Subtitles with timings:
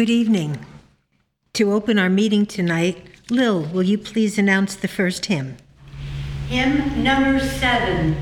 [0.00, 0.64] Good evening.
[1.52, 5.58] To open our meeting tonight, Lil, will you please announce the first hymn?
[6.48, 8.16] Hymn number seven.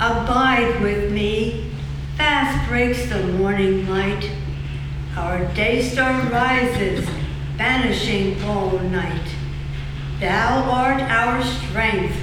[0.00, 1.70] Abide with me.
[2.16, 4.28] Fast breaks the morning light.
[5.16, 7.08] Our day star rises,
[7.56, 9.30] banishing all night.
[10.18, 12.16] Thou art our strength,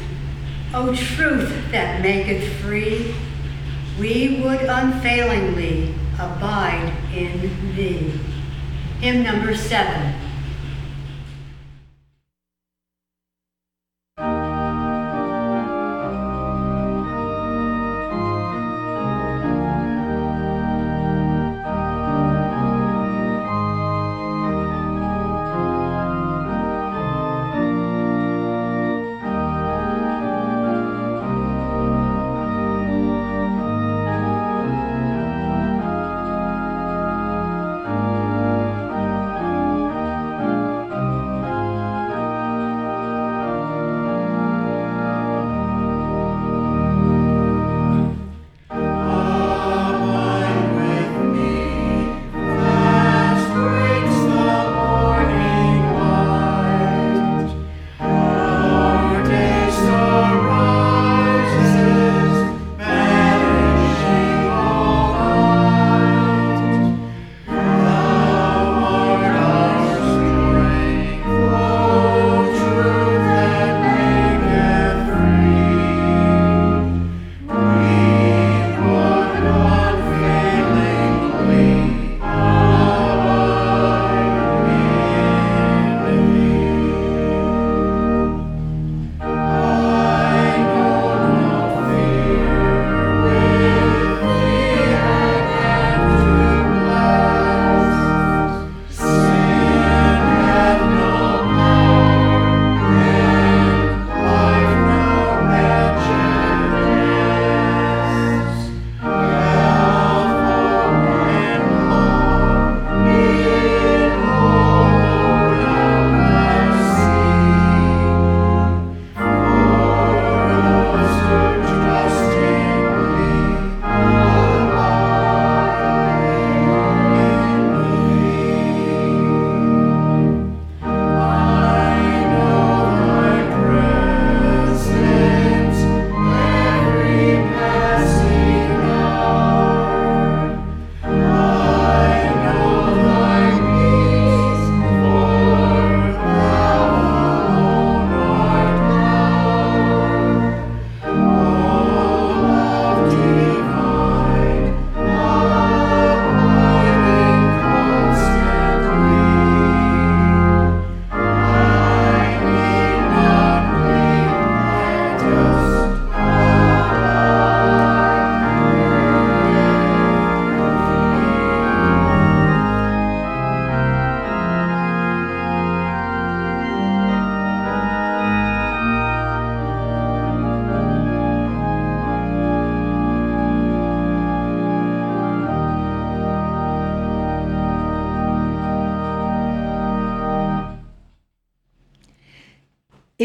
[0.73, 3.15] O truth that maketh free.
[3.97, 8.19] We would unfailingly abide in thee.
[8.99, 10.18] Hymn number seven.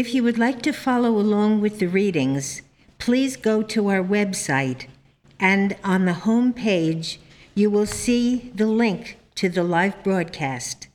[0.05, 2.61] If you would like to follow along with the readings,
[2.99, 4.85] please go to our website,
[5.39, 7.19] and on the home page,
[7.55, 10.89] you will see the link to the live broadcast.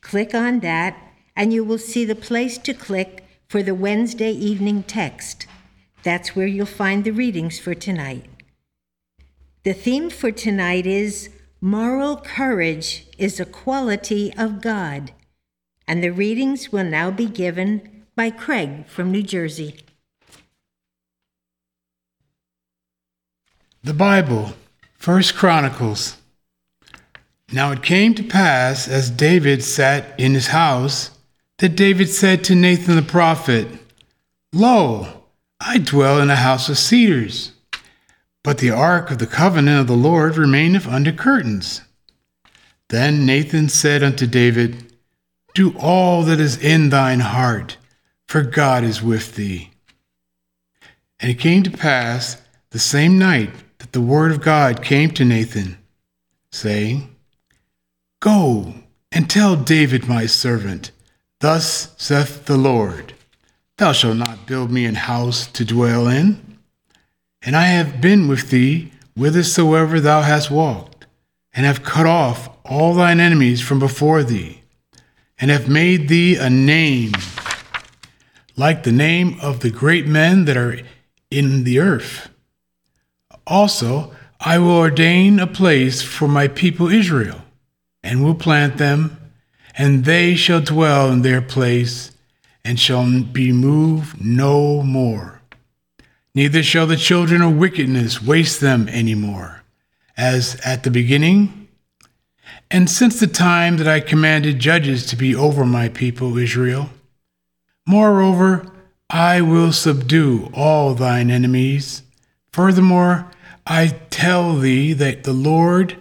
[0.00, 0.96] Click on that,
[1.34, 5.48] and you will see the place to click for the Wednesday evening text.
[6.04, 8.26] That's where you'll find the readings for tonight.
[9.64, 15.10] The theme for tonight is Moral Courage is a Quality of God,
[15.88, 19.76] and the readings will now be given by Craig from New Jersey.
[23.82, 24.52] The Bible,
[24.96, 26.16] First Chronicles.
[27.52, 31.10] Now it came to pass, as David sat in his house,
[31.58, 33.66] that David said to Nathan the prophet,
[34.52, 35.24] Lo,
[35.60, 37.52] I dwell in a house of cedars,
[38.44, 41.82] but the ark of the covenant of the Lord remaineth under curtains.
[42.88, 44.92] Then Nathan said unto David,
[45.54, 47.78] Do all that is in thine heart
[48.32, 49.68] for God is with thee.
[51.20, 52.40] And it came to pass
[52.70, 55.76] the same night that the word of God came to Nathan,
[56.50, 57.14] saying,
[58.20, 58.72] Go
[59.12, 60.92] and tell David my servant,
[61.40, 63.12] Thus saith the Lord,
[63.76, 66.56] Thou shalt not build me an house to dwell in.
[67.42, 71.04] And I have been with thee whithersoever thou hast walked,
[71.52, 74.62] and have cut off all thine enemies from before thee,
[75.38, 77.12] and have made thee a name,
[78.56, 80.78] like the name of the great men that are
[81.30, 82.28] in the earth.
[83.46, 87.42] Also, I will ordain a place for my people Israel,
[88.02, 89.16] and will plant them,
[89.76, 92.10] and they shall dwell in their place,
[92.64, 95.40] and shall be moved no more.
[96.34, 99.62] Neither shall the children of wickedness waste them any more,
[100.16, 101.68] as at the beginning.
[102.70, 106.90] And since the time that I commanded judges to be over my people Israel,
[107.86, 108.66] moreover,
[109.10, 112.02] I will subdue all thine enemies.
[112.52, 113.30] Furthermore,
[113.66, 115.96] I tell thee that the Lord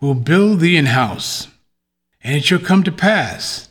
[0.00, 1.48] will build thee an house,
[2.22, 3.68] and it shall come to pass,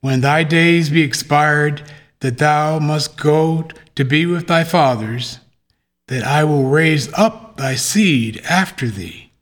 [0.00, 1.82] when thy days be expired,
[2.20, 5.40] that thou must go to be with thy fathers,
[6.08, 9.32] that I will raise up thy seed after thee,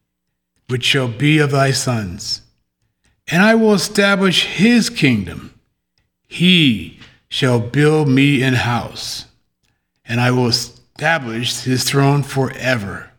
[0.68, 2.42] which shall be of thy sons,
[3.28, 5.58] and I will establish his kingdom.
[6.26, 6.98] He
[7.34, 9.24] shall build me an house,
[10.04, 13.10] and I will establish his throne forever.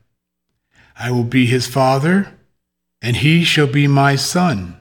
[0.98, 2.32] I will be his father,
[3.02, 4.80] and he shall be my son.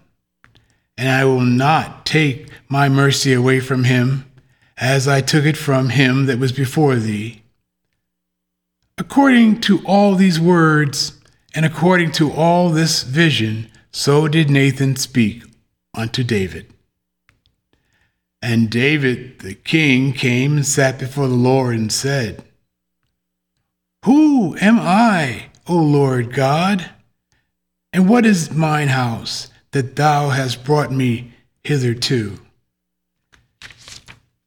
[0.97, 4.25] And I will not take my mercy away from him,
[4.77, 7.43] as I took it from him that was before thee.
[8.99, 11.21] According to all these words,
[11.57, 15.43] and according to all this vision, so did Nathan speak
[15.93, 16.74] unto David.
[18.45, 22.45] And David the king came and sat before the Lord and said,
[24.05, 26.91] Who am I, O Lord God?
[27.91, 32.39] And what is mine house that thou hast brought me hitherto?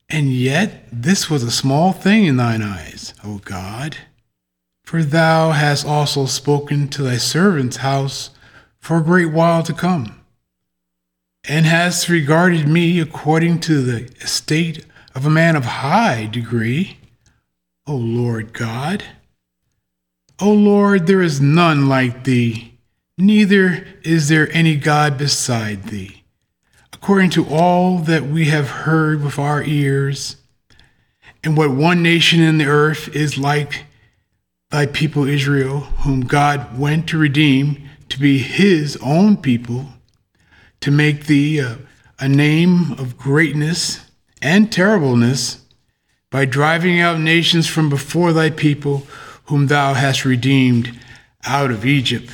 [0.08, 3.98] And yet this was a small thing in thine eyes, O God.
[4.84, 8.30] For thou hast also spoken to thy servant's house
[8.78, 10.17] for a great while to come
[11.48, 16.98] and hast regarded me according to the estate of a man of high degree,
[17.88, 19.04] O Lord God.
[20.40, 22.78] O Lord, there is none like thee,
[23.18, 26.24] neither is there any God beside thee.
[26.94, 30.36] According to all that we have heard with our ears,
[31.44, 33.86] and what one nation in the earth is like
[34.70, 39.88] thy people Israel, whom God went to redeem to be his own people
[40.82, 41.80] to make thee a,
[42.20, 44.00] a name of greatness
[44.42, 45.62] and terribleness
[46.30, 49.08] by driving out nations from before thy people,
[49.46, 51.00] whom thou hast redeemed
[51.46, 52.30] out of Egypt.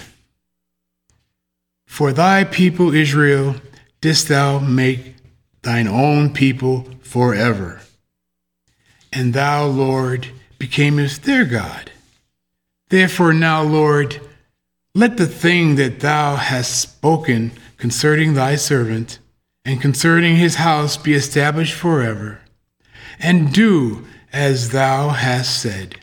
[1.86, 3.56] For thy people Israel
[4.02, 5.16] didst thou make
[5.62, 7.82] thine own people forever.
[9.12, 10.28] And thou, Lord,
[10.60, 11.92] becamest their God.
[12.90, 14.20] Therefore, now, Lord,
[14.96, 17.52] let the thing that thou hast spoken
[17.84, 19.20] concerning thy servant
[19.66, 22.40] and concerning his house be established forever,
[23.20, 25.94] and do as thou hast said.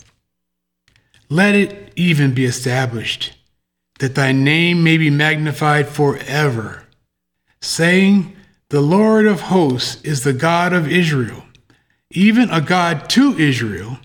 [1.31, 3.33] Let it even be established,
[3.99, 6.85] that thy name may be magnified forever,
[7.63, 8.37] saying,
[8.69, 11.45] The Lord of hosts is the God of Israel,
[12.11, 14.01] even a God to Israel,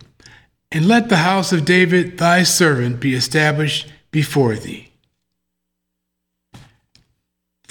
[0.72, 4.85] and let the house of David thy servant be established before thee.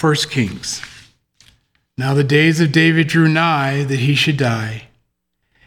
[0.05, 0.83] 1 Kings.
[1.97, 4.83] Now the days of David drew nigh that he should die,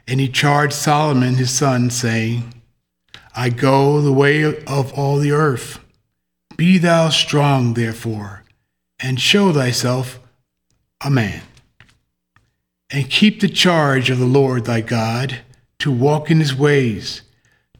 [0.07, 2.55] and he charged Solomon his son, saying,
[3.35, 5.81] I go the way of all the earth.
[6.57, 8.44] Be thou strong, therefore,
[9.01, 10.20] and show thyself
[11.05, 11.42] a man.
[12.90, 15.40] And keep the charge of the Lord thy God,
[15.81, 17.22] to walk in his ways,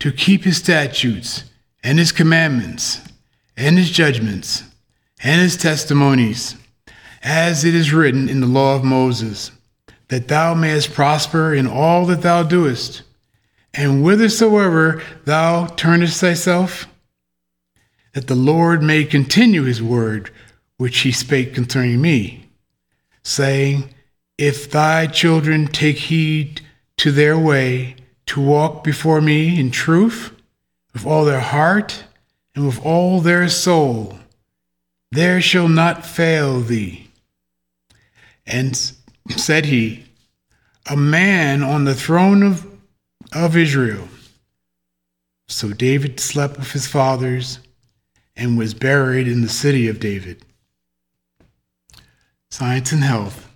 [0.01, 1.45] to keep his statutes,
[1.85, 3.01] and his commandments,
[3.57, 4.65] and his judgments
[5.23, 6.57] and his testimonies,
[7.23, 9.51] as it is written in the law of Moses,
[10.09, 13.03] that thou mayest prosper in all that thou doest,
[13.75, 16.87] and whithersoever thou turnest thyself,
[18.15, 20.31] that the Lord may continue his word
[20.77, 22.49] which he spake concerning me,
[23.23, 23.93] saying,
[24.39, 26.63] If thy children take heed
[26.99, 30.33] to their way, to walk before me in truth,
[30.93, 32.05] with all their heart
[32.55, 34.19] and with all their soul,
[35.11, 37.09] there shall not fail thee.
[38.47, 38.77] And
[39.37, 40.05] said he,
[40.91, 42.67] A man on the throne of,
[43.33, 44.09] of Israel.
[45.49, 47.59] So David slept with his fathers
[48.37, 50.45] and was buried in the city of David.
[52.51, 53.49] Science and health.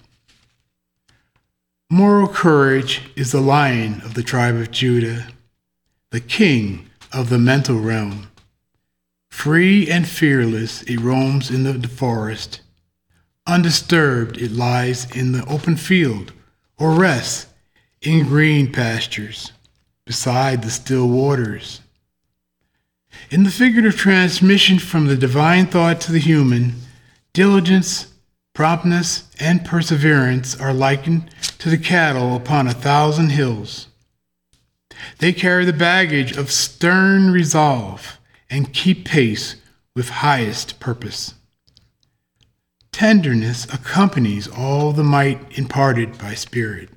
[1.91, 5.29] Moral courage is the lion of the tribe of Judah,
[6.11, 8.32] the king of the mental realm.
[9.43, 12.61] Free and fearless, it roams in the forest,
[13.45, 16.33] Undisturbed, it lies in the open field
[16.79, 17.49] or rests
[18.01, 19.51] in green pastures
[20.05, 21.81] beside the still waters.
[23.33, 26.75] In the figurative transmission from the divine thought to the human,
[27.33, 28.15] diligence,
[28.55, 33.89] promptness, and perseverance are likened to the cattle upon a thousand hills.
[35.19, 38.19] They carry the baggage of stern resolve
[38.53, 39.57] and keep pace
[39.97, 41.35] with highest purpose.
[42.93, 46.91] Tenderness accompanies all the might imparted by Spirit.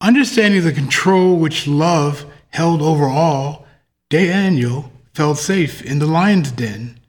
[0.00, 3.66] Understanding the control which love held over all,
[4.08, 7.00] Daniel felt safe in the lion's den,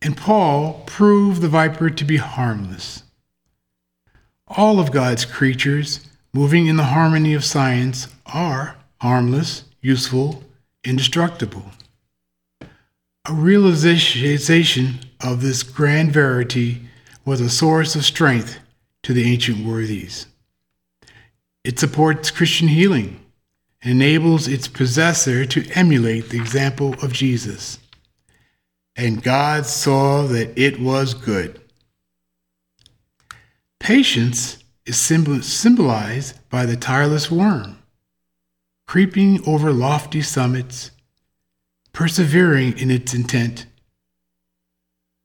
[0.00, 3.02] and Paul proved the viper to be harmless.
[4.46, 10.44] All of God's creatures, moving in the harmony of science, are harmless, useful,
[10.84, 11.72] indestructible.
[13.26, 16.82] A realization of this grand verity
[17.24, 18.58] was a source of strength
[19.02, 20.26] to the ancient worthies.
[21.64, 23.24] It supports Christian healing
[23.82, 27.78] and enables its possessor to emulate the example of Jesus.
[28.94, 31.60] And God saw that it was good.
[33.80, 37.78] Patience is symbolized by the tireless worm,
[38.86, 40.90] creeping over lofty summits
[41.94, 43.66] persevering in its intent.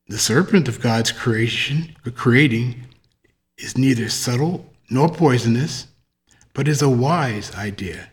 [0.08, 2.86] The serpent of God's creation, creating,
[3.58, 5.88] is neither subtle nor poisonous,
[6.54, 8.12] but is a wise idea,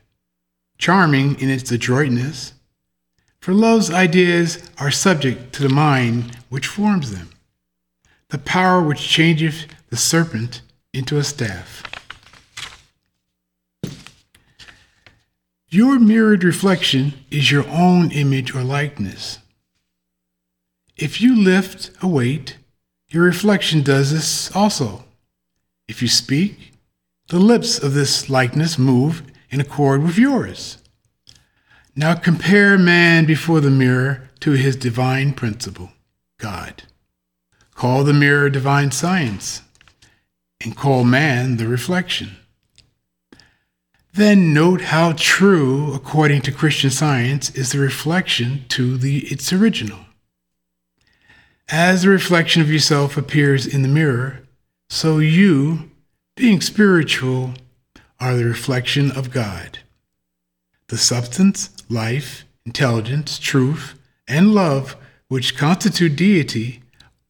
[0.78, 2.54] charming in its adroitness.
[3.40, 7.30] For love's ideas are subject to the mind which forms them,
[8.30, 11.82] the power which changeth the serpent into a staff.
[15.76, 19.40] Your mirrored reflection is your own image or likeness.
[20.96, 22.56] If you lift a weight,
[23.08, 25.04] your reflection does this also.
[25.86, 26.72] If you speak,
[27.28, 30.78] the lips of this likeness move in accord with yours.
[31.94, 35.90] Now compare man before the mirror to his divine principle,
[36.38, 36.84] God.
[37.74, 39.60] Call the mirror divine science,
[40.58, 42.38] and call man the reflection.
[44.16, 49.98] Then note how true, according to Christian science, is the reflection to the, its original.
[51.68, 54.40] As the reflection of yourself appears in the mirror,
[54.88, 55.90] so you,
[56.34, 57.52] being spiritual,
[58.18, 59.80] are the reflection of God.
[60.88, 64.96] The substance, life, intelligence, truth, and love
[65.28, 66.82] which constitute deity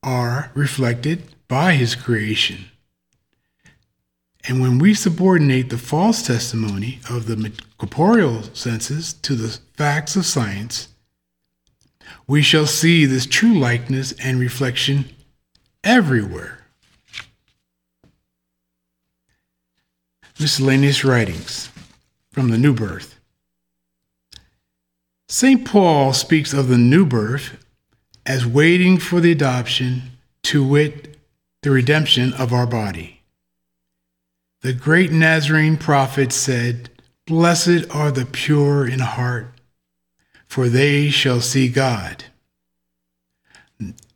[0.05, 2.67] are reflected by his creation.
[4.49, 10.25] And when we subordinate the false testimony of the corporeal senses to the facts of
[10.25, 10.89] science,
[12.29, 15.07] we shall see this true likeness and reflection
[15.83, 16.65] everywhere.
[20.39, 21.71] Miscellaneous writings
[22.31, 23.19] from the new birth.
[25.29, 25.67] St.
[25.67, 27.65] Paul speaks of the new birth
[28.25, 30.03] as waiting for the adoption,
[30.43, 31.17] to wit,
[31.63, 33.16] the redemption of our body.
[34.67, 36.91] The great Nazarene prophet said,
[37.25, 39.47] Blessed are the pure in heart,
[40.49, 42.25] for they shall see God.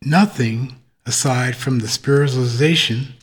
[0.03, 0.75] Nothing
[1.07, 3.15] aside from the spiritualization,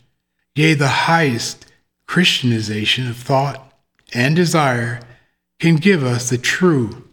[0.54, 1.70] yea, the highest
[2.06, 3.74] Christianization of thought
[4.14, 5.00] and desire,
[5.60, 7.10] can give us the true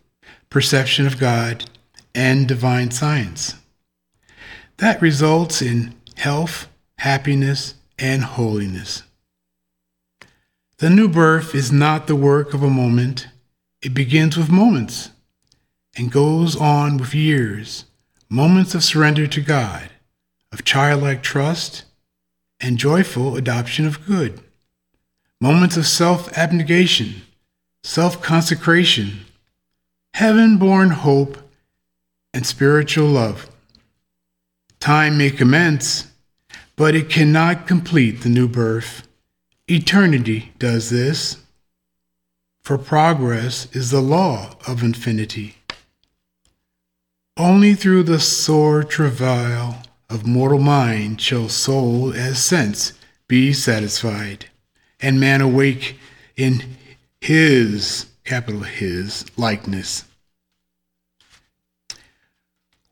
[0.50, 1.70] perception of God
[2.16, 3.56] and divine science.
[4.78, 9.04] That results in health, happiness, and holiness.
[10.78, 13.30] The new birth is not the work of a moment,
[13.82, 15.10] it begins with moments
[15.96, 17.86] and goes on with years,
[18.28, 19.90] moments of surrender to God,
[20.52, 21.86] of childlike trust
[22.60, 24.42] and joyful adoption of good,
[25.40, 27.22] moments of self abnegation,
[27.82, 29.22] self consecration,
[30.14, 31.38] heaven born hope,
[32.34, 33.50] and spiritual love.
[34.82, 36.12] Time may commence,
[36.76, 39.05] but it cannot complete the new birth
[39.68, 41.38] Eternity does this,
[42.62, 45.56] for progress is the law of infinity.
[47.36, 52.94] Only through the sore travail of mortal mind shall soul as sense
[53.28, 54.52] be satisfied,
[55.02, 55.98] and man awake
[56.38, 56.78] in
[57.20, 60.06] his, capital his, likeness.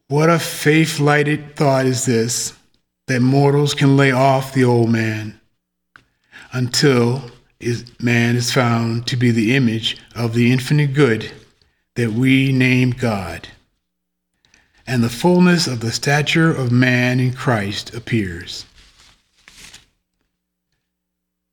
[0.07, 2.57] What a faith lighted thought is this
[3.05, 5.39] that mortals can lay off the old man
[6.53, 7.23] until
[7.99, 11.31] man is found to be the image of the infinite good
[11.95, 13.49] that we name God.
[14.85, 18.65] And the fullness of the stature of man in Christ appears.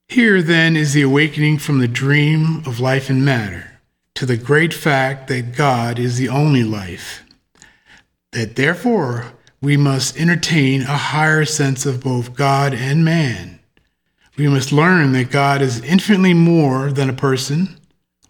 [0.08, 3.80] Here, then, is the awakening from the dream of life and matter
[4.14, 7.22] to the great fact that God is the only life.
[8.32, 9.32] That therefore
[9.62, 13.59] we must entertain a higher sense of both God and man.
[14.36, 17.76] We must learn that God is infinitely more than a person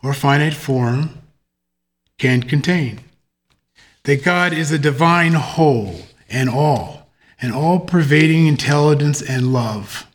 [0.03, 1.19] or finite form
[2.19, 3.01] can contain.
[4.05, 7.11] That God is a divine whole and all,
[7.41, 10.07] an all pervading intelligence and love,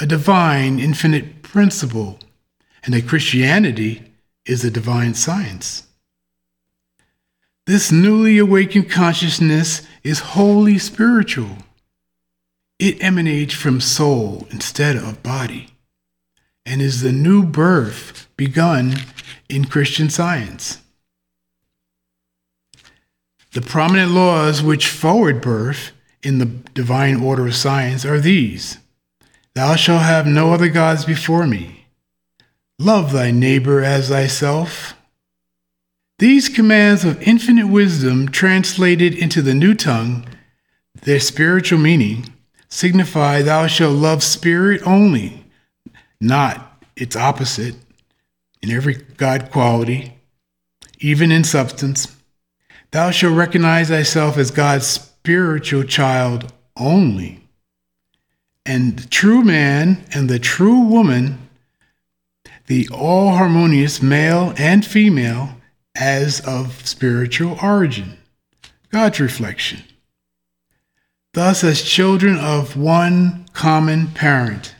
[0.00, 2.18] a divine infinite principle,
[2.84, 4.02] and that Christianity
[4.44, 5.86] is a divine science.
[7.66, 11.58] This newly awakened consciousness is wholly spiritual.
[12.82, 15.68] It emanates from soul instead of body
[16.66, 18.96] and is the new birth begun
[19.48, 20.80] in Christian science.
[23.52, 25.92] The prominent laws which forward birth
[26.24, 28.78] in the divine order of science are these
[29.54, 31.86] Thou shalt have no other gods before me.
[32.80, 34.94] Love thy neighbor as thyself.
[36.18, 40.26] These commands of infinite wisdom, translated into the new tongue,
[41.04, 42.26] their spiritual meaning,
[42.72, 45.44] signify thou shalt love spirit only,
[46.22, 47.74] not its opposite,
[48.62, 50.14] in every God quality,
[50.98, 52.16] even in substance.
[52.90, 57.46] Thou shalt recognize thyself as God's spiritual child only.
[58.64, 61.50] And the true man and the true woman,
[62.68, 65.56] the all harmonious male and female,
[65.94, 68.16] as of spiritual origin,
[68.90, 69.82] God's reflection.
[71.34, 74.74] Thus, as children of one common parent,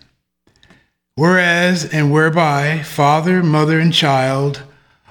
[1.15, 4.63] whereas and whereby father, mother, and child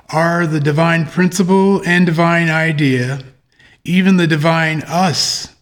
[0.10, 3.24] are the divine principle and divine idea,
[3.84, 5.56] even the divine us,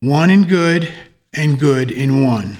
[0.00, 0.92] one in good
[1.32, 2.58] and good in one.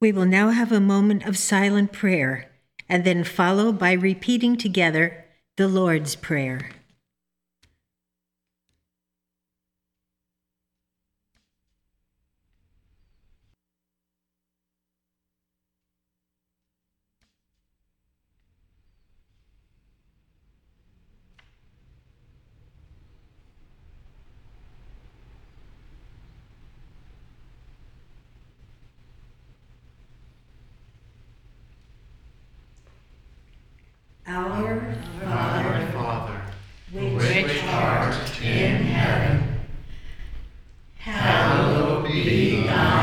[0.00, 2.50] We will now have a moment of silent prayer
[2.88, 5.24] and then follow by repeating together
[5.58, 6.70] the Lord's Prayer.
[35.24, 36.40] Our Father,
[36.92, 39.60] which art in heaven,
[40.96, 42.04] hallowed
[42.66, 42.97] be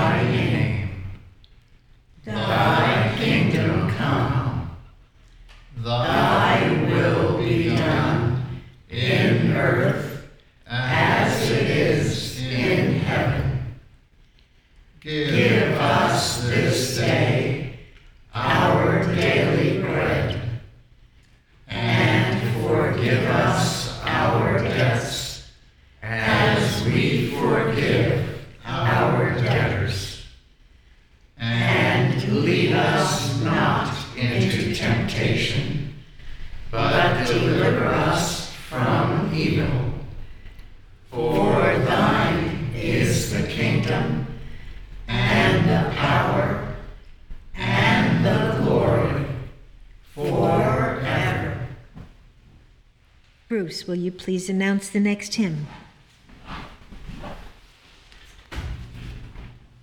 [53.76, 55.67] Bruce, will you please announce the next hymn?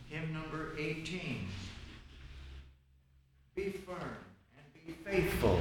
[0.09, 1.47] Hymn number 18.
[3.55, 5.61] Be firm and be faithful,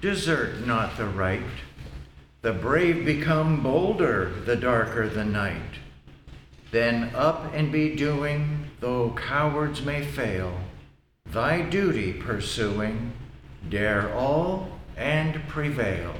[0.00, 1.42] desert not the right.
[2.40, 5.80] The brave become bolder the darker the night.
[6.70, 10.60] Then up and be doing, though cowards may fail,
[11.26, 13.12] thy duty pursuing,
[13.68, 16.14] dare all and prevail.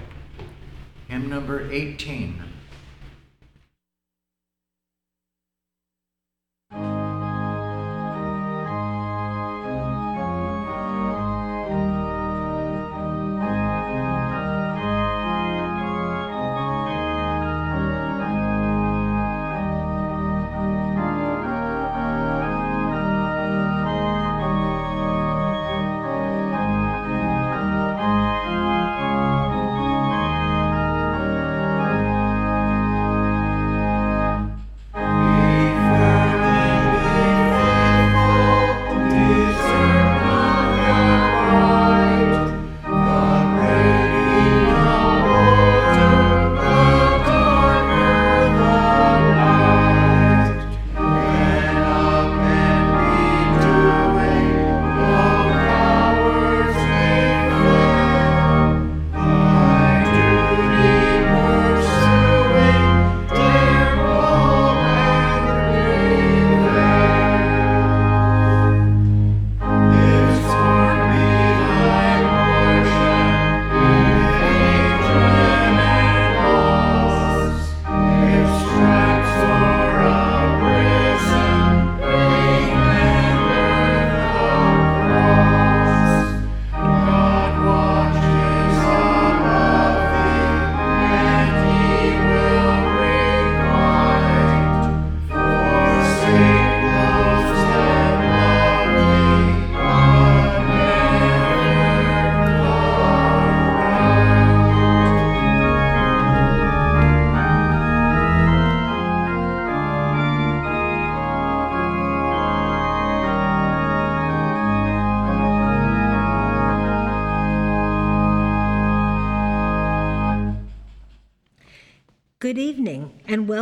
[1.09, 2.56] Hymn number 18.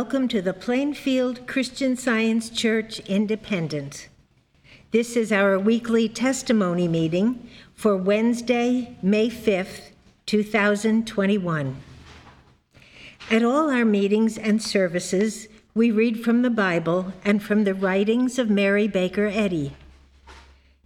[0.05, 4.07] Welcome to the Plainfield Christian Science Church Independent.
[4.91, 9.89] This is our weekly testimony meeting for Wednesday, May 5th,
[10.27, 11.77] 2021.
[13.31, 18.37] At all our meetings and services, we read from the Bible and from the writings
[18.37, 19.75] of Mary Baker Eddy.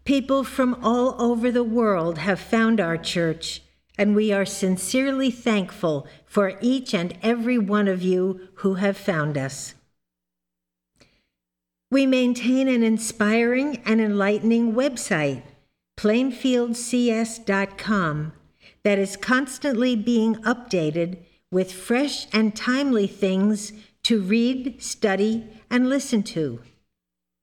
[0.05, 3.61] People from all over the world have found our church,
[3.99, 9.37] and we are sincerely thankful for each and every one of you who have found
[9.37, 9.73] us.
[11.91, 15.43] We maintain an inspiring and enlightening website,
[15.97, 18.33] plainfieldcs.com,
[18.83, 21.17] that is constantly being updated
[21.51, 23.73] with fresh and timely things
[24.03, 26.61] to read, study, and listen to.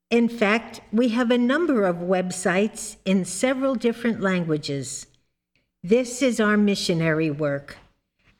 [0.09, 5.05] In fact, we have a number of websites in several different languages.
[5.87, 7.77] This is our missionary work,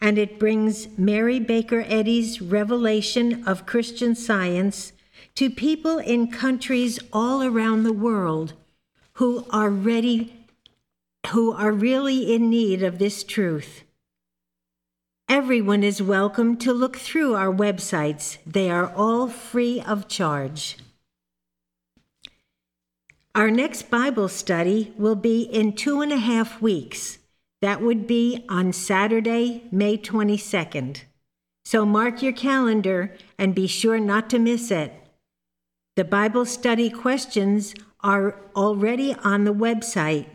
[0.01, 4.91] and it brings Mary Baker Eddy's revelation of Christian science
[5.35, 8.51] to people in countries all around the world
[9.13, 10.45] who are ready
[11.27, 13.83] who are really in need of this truth.
[15.29, 18.39] Everyone is welcome to look through our websites.
[18.45, 20.79] They are all free of charge.
[23.33, 27.16] Our next Bible study will be in two and a half weeks.
[27.61, 31.01] That would be on Saturday, May 22nd.
[31.65, 34.93] So mark your calendar and be sure not to miss it.
[35.95, 40.27] The Bible study questions are already on the website.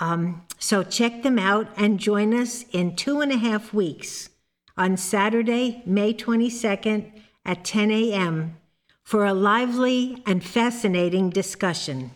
[0.00, 4.30] Um, so check them out and join us in two and a half weeks
[4.76, 7.12] on Saturday, May 22nd
[7.44, 8.56] at 10 a.m.
[9.04, 12.10] for a lively and fascinating discussion.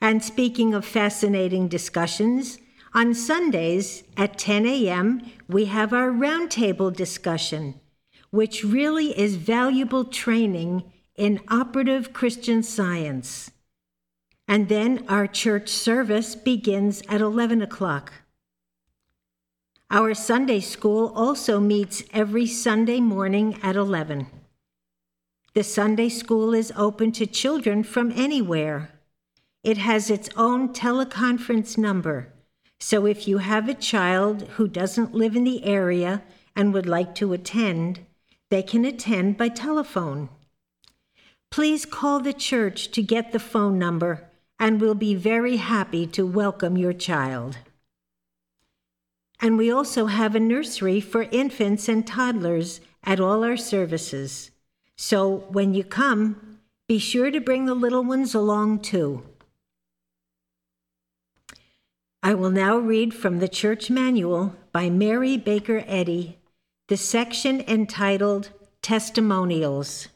[0.00, 2.58] And speaking of fascinating discussions,
[2.92, 7.80] on Sundays at 10 a.m., we have our roundtable discussion,
[8.30, 10.84] which really is valuable training
[11.16, 13.50] in operative Christian science.
[14.48, 18.12] And then our church service begins at 11 o'clock.
[19.92, 24.26] Our Sunday school also meets every Sunday morning at 11.
[25.52, 28.92] The Sunday school is open to children from anywhere.
[29.64, 32.32] It has its own teleconference number,
[32.80, 36.22] so if you have a child who doesn't live in the area
[36.56, 38.00] and would like to attend,
[38.50, 40.30] they can attend by telephone.
[41.50, 46.26] Please call the church to get the phone number, and we'll be very happy to
[46.26, 47.58] welcome your child.
[49.40, 54.50] And we also have a nursery for infants and toddlers at all our services.
[54.96, 59.22] So when you come, be sure to bring the little ones along too.
[62.22, 66.38] I will now read from the Church Manual by Mary Baker Eddy,
[66.88, 68.50] the section entitled
[68.82, 70.08] Testimonials.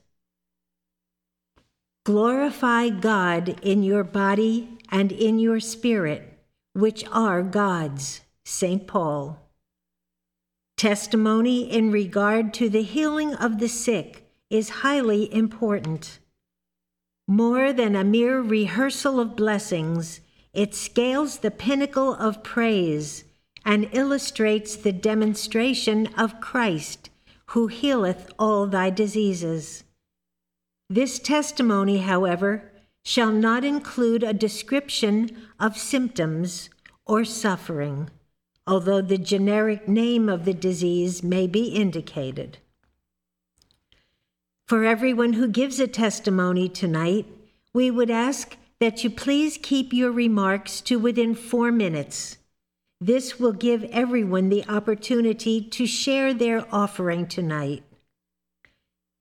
[2.05, 6.39] Glorify God in your body and in your spirit,
[6.75, 8.21] which are God's.
[8.45, 8.87] St.
[8.87, 9.41] Paul.
[10.77, 16.19] Testimony in regard to the healing of the sick is highly important.
[17.27, 20.21] More than a mere rehearsal of blessings,
[20.55, 23.25] it scales the pinnacle of praise
[23.65, 27.11] and illustrates the demonstration of Christ,
[27.47, 29.85] who healeth all thy diseases.
[30.89, 32.71] This testimony, however,
[33.05, 36.71] shall not include a description of symptoms
[37.05, 38.11] or suffering
[38.67, 42.59] although the generic name of the disease may be indicated.
[44.67, 47.27] For everyone who gives a testimony tonight,
[47.75, 52.39] we would ask that you please keep your remarks to within four minutes.
[53.01, 57.83] This will give everyone the opportunity to share their offering tonight.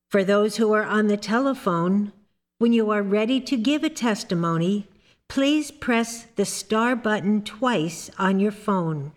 [0.09, 2.13] For those who are on the telephone,
[2.59, 4.87] when you are ready to give a testimony,
[5.27, 9.11] please press the star button twice on your phone.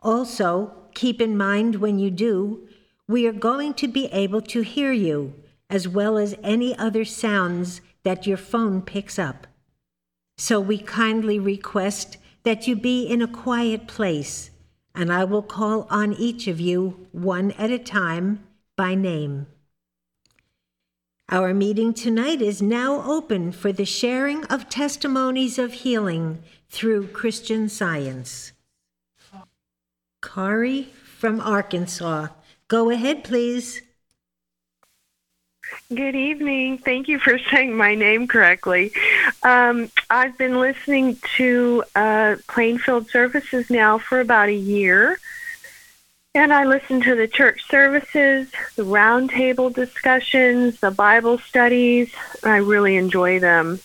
[0.00, 2.66] Also, keep in mind when you do,
[3.06, 5.34] we are going to be able to hear you
[5.68, 9.46] as well as any other sounds that your phone picks up.
[10.38, 14.50] So we kindly request that you be in a quiet place,
[14.94, 18.44] and I will call on each of you one at a time
[18.76, 19.46] by name.
[21.30, 27.68] Our meeting tonight is now open for the sharing of testimonies of healing through Christian
[27.68, 28.52] science.
[30.22, 30.84] Kari
[31.18, 32.28] from Arkansas.
[32.68, 33.80] Go ahead, please.
[35.94, 36.78] Good evening.
[36.78, 38.92] Thank you for saying my name correctly.
[39.42, 45.18] Um, I've been listening to uh, Plainfield services now for about a year,
[46.34, 52.12] And I listen to the church services, the roundtable discussions, the Bible studies.
[52.42, 53.78] I really enjoy them.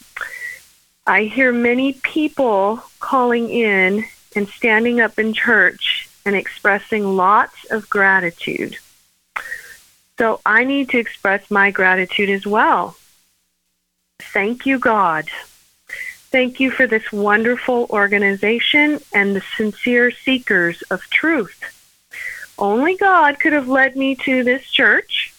[1.06, 4.06] I hear many people calling in
[4.36, 8.78] and standing up in church and expressing lots of gratitude.
[10.20, 12.98] So I need to express my gratitude as well.
[14.20, 15.30] Thank you, God.
[15.88, 21.64] Thank you for this wonderful organization and the sincere seekers of truth.
[22.58, 25.34] Only God could have led me to this church,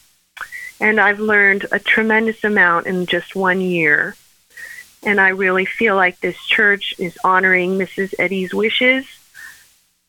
[0.81, 4.17] and I've learned a tremendous amount in just one year.
[5.03, 8.15] And I really feel like this church is honoring Mrs.
[8.19, 9.05] Eddy's wishes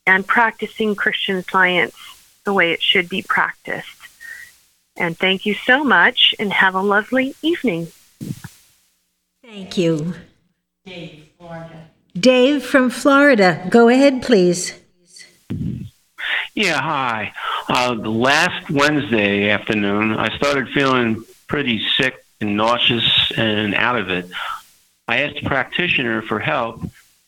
[0.08, 1.96] and practicing Christian science
[2.46, 4.01] the way it should be practiced.
[5.02, 7.88] And thank you so much, and have a lovely evening.
[9.44, 10.14] Thank you.
[10.86, 11.90] Dave, Florida.
[12.14, 13.66] Dave from Florida.
[13.72, 14.80] Go ahead, please.
[16.54, 17.34] Yeah, hi.
[17.68, 24.30] Uh, last Wednesday afternoon, I started feeling pretty sick and nauseous and out of it.
[25.08, 26.80] I asked a practitioner for help,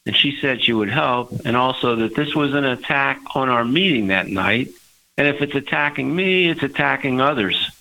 [0.06, 3.66] and she said she would help, and also that this was an attack on our
[3.66, 4.70] meeting that night.
[5.18, 7.72] And if it's attacking me, it's attacking others.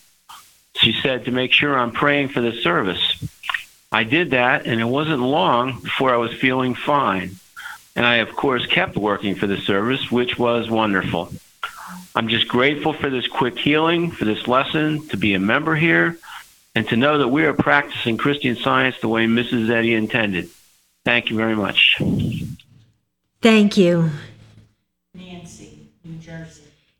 [0.76, 3.24] She said to make sure I'm praying for the service.
[3.90, 7.36] I did that, and it wasn't long before I was feeling fine.
[7.94, 11.30] And I, of course, kept working for the service, which was wonderful.
[12.14, 16.18] I'm just grateful for this quick healing, for this lesson, to be a member here,
[16.74, 19.70] and to know that we are practicing Christian science the way Mrs.
[19.70, 20.48] Eddy intended.
[21.04, 21.98] Thank you very much.
[23.42, 24.10] Thank you.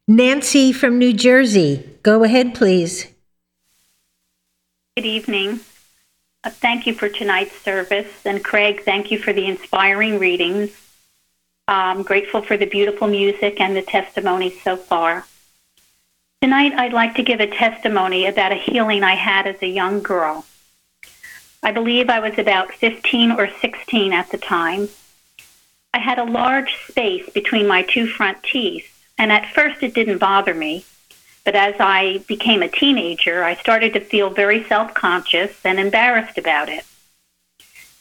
[0.09, 1.89] Nancy, from New Jersey.
[2.03, 3.07] Go ahead, please.
[4.97, 5.61] Good evening.
[6.43, 8.11] Uh, thank you for tonight's service.
[8.25, 10.71] And Craig, thank you for the inspiring readings.
[11.69, 15.25] I'm grateful for the beautiful music and the testimonies so far.
[16.43, 20.03] Tonight, I'd like to give a testimony about a healing I had as a young
[20.03, 20.45] girl.
[21.63, 24.89] I believe I was about 15 or 16 at the time.
[25.95, 28.92] I had a large space between my two front teeth,
[29.23, 30.85] and at first it didn't bother me.
[31.45, 36.39] But as I became a teenager, I started to feel very self conscious and embarrassed
[36.39, 36.85] about it.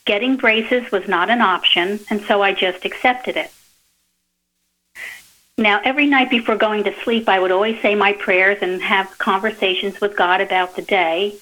[0.05, 3.51] Getting braces was not an option, and so I just accepted it.
[5.59, 9.15] Now, every night before going to sleep, I would always say my prayers and have
[9.19, 11.35] conversations with God about the day.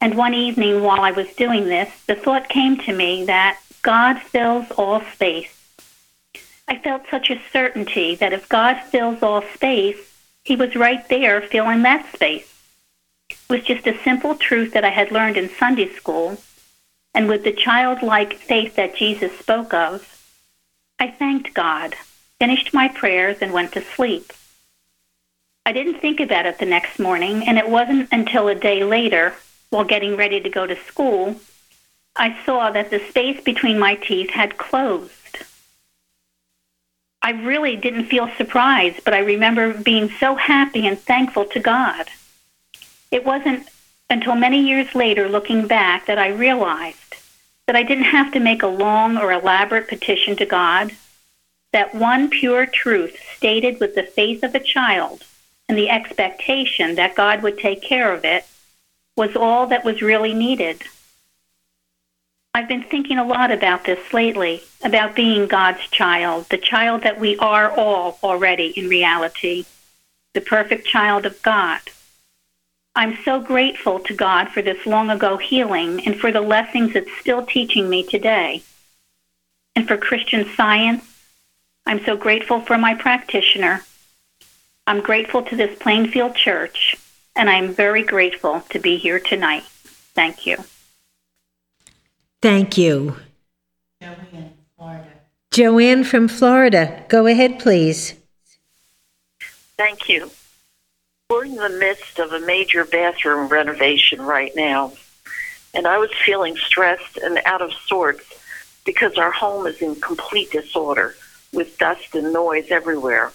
[0.00, 4.18] And one evening while I was doing this, the thought came to me that God
[4.22, 5.63] fills all space.
[6.66, 9.98] I felt such a certainty that if God fills all space,
[10.44, 12.50] he was right there filling that space.
[13.30, 16.38] It was just a simple truth that I had learned in Sunday school,
[17.14, 20.10] and with the childlike faith that Jesus spoke of,
[20.98, 21.94] I thanked God,
[22.38, 24.32] finished my prayers, and went to sleep.
[25.66, 29.34] I didn't think about it the next morning, and it wasn't until a day later,
[29.70, 31.36] while getting ready to go to school,
[32.16, 35.12] I saw that the space between my teeth had closed.
[37.24, 42.08] I really didn't feel surprised, but I remember being so happy and thankful to God.
[43.10, 43.66] It wasn't
[44.10, 47.14] until many years later, looking back, that I realized
[47.66, 50.92] that I didn't have to make a long or elaborate petition to God,
[51.72, 55.24] that one pure truth stated with the faith of a child
[55.66, 58.44] and the expectation that God would take care of it
[59.16, 60.82] was all that was really needed.
[62.56, 67.18] I've been thinking a lot about this lately, about being God's child, the child that
[67.18, 69.64] we are all already in reality,
[70.34, 71.80] the perfect child of God.
[72.94, 77.10] I'm so grateful to God for this long ago healing and for the lessons it's
[77.18, 78.62] still teaching me today.
[79.74, 81.04] And for Christian science,
[81.86, 83.84] I'm so grateful for my practitioner.
[84.86, 86.94] I'm grateful to this Plainfield Church,
[87.34, 89.64] and I'm very grateful to be here tonight.
[90.14, 90.58] Thank you.
[92.44, 93.16] Thank you.
[95.50, 97.02] Joanne, from Florida.
[97.08, 98.12] Go ahead, please.
[99.78, 100.30] Thank you.
[101.30, 104.92] We're in the midst of a major bathroom renovation right now,
[105.72, 108.26] and I was feeling stressed and out of sorts
[108.84, 111.14] because our home is in complete disorder
[111.54, 113.32] with dust and noise everywhere.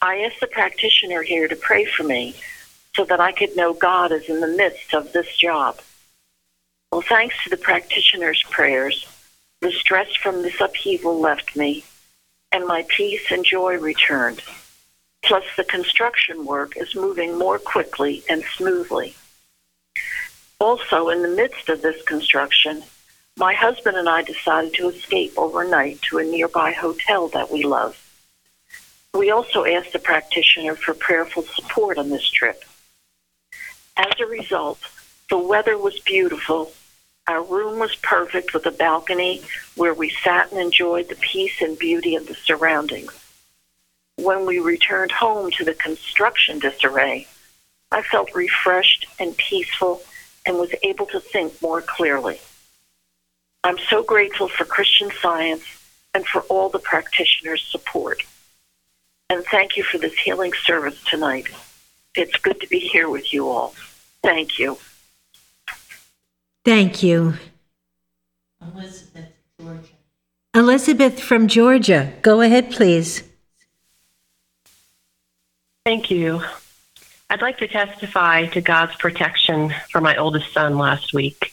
[0.00, 2.36] I asked the practitioner here to pray for me
[2.96, 5.78] so that I could know God is in the midst of this job.
[6.92, 9.06] Well, thanks to the practitioner's prayers,
[9.62, 11.84] the stress from this upheaval left me,
[12.52, 14.42] and my peace and joy returned.
[15.22, 19.14] Plus, the construction work is moving more quickly and smoothly.
[20.58, 22.82] Also, in the midst of this construction,
[23.38, 27.96] my husband and I decided to escape overnight to a nearby hotel that we love.
[29.14, 32.64] We also asked the practitioner for prayerful support on this trip.
[33.96, 34.80] As a result,
[35.30, 36.72] the weather was beautiful.
[37.28, 39.42] Our room was perfect with a balcony
[39.76, 43.12] where we sat and enjoyed the peace and beauty of the surroundings.
[44.16, 47.28] When we returned home to the construction disarray,
[47.92, 50.02] I felt refreshed and peaceful
[50.44, 52.40] and was able to think more clearly.
[53.62, 55.62] I'm so grateful for Christian Science
[56.14, 58.22] and for all the practitioners' support.
[59.30, 61.46] And thank you for this healing service tonight.
[62.16, 63.74] It's good to be here with you all.
[64.22, 64.78] Thank you.
[66.64, 67.34] Thank you.
[68.60, 69.88] Elizabeth, Georgia.
[70.54, 73.24] Elizabeth from Georgia, go ahead, please.
[75.84, 76.42] Thank you.
[77.28, 81.52] I'd like to testify to God's protection for my oldest son last week.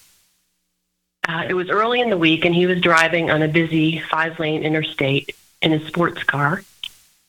[1.27, 4.39] Uh, it was early in the week, and he was driving on a busy five
[4.39, 6.63] lane interstate in his sports car.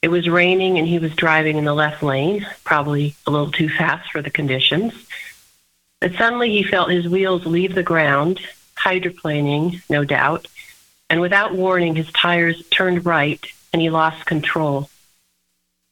[0.03, 3.69] It was raining, and he was driving in the left lane, probably a little too
[3.79, 4.93] fast for the conditions.
[6.01, 8.41] But suddenly he felt his wheels leave the ground,
[8.77, 10.49] hydroplaning, no doubt,
[11.11, 14.89] and without warning, his tires turned right and he lost control.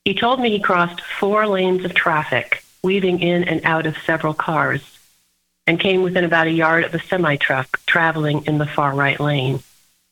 [0.04, 4.32] He told me he crossed four lanes of traffic, weaving in and out of several
[4.32, 4.98] cars,
[5.66, 9.20] and came within about a yard of a semi truck traveling in the far right
[9.20, 9.62] lane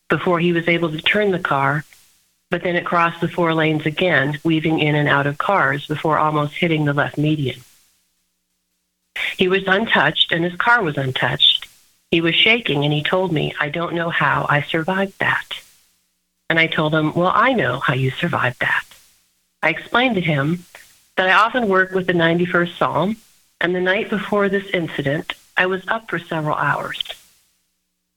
[0.08, 1.84] before he was able to turn the car.
[2.50, 6.18] But then it crossed the four lanes again, weaving in and out of cars before
[6.18, 7.60] almost hitting the left median.
[9.36, 11.68] He was untouched and his car was untouched.
[12.10, 15.46] He was shaking and he told me, I don't know how I survived that.
[16.48, 18.84] And I told him, Well, I know how you survived that.
[19.62, 20.64] I explained to him
[21.16, 23.16] that I often work with the 91st Psalm,
[23.60, 27.02] and the night before this incident, I was up for several hours.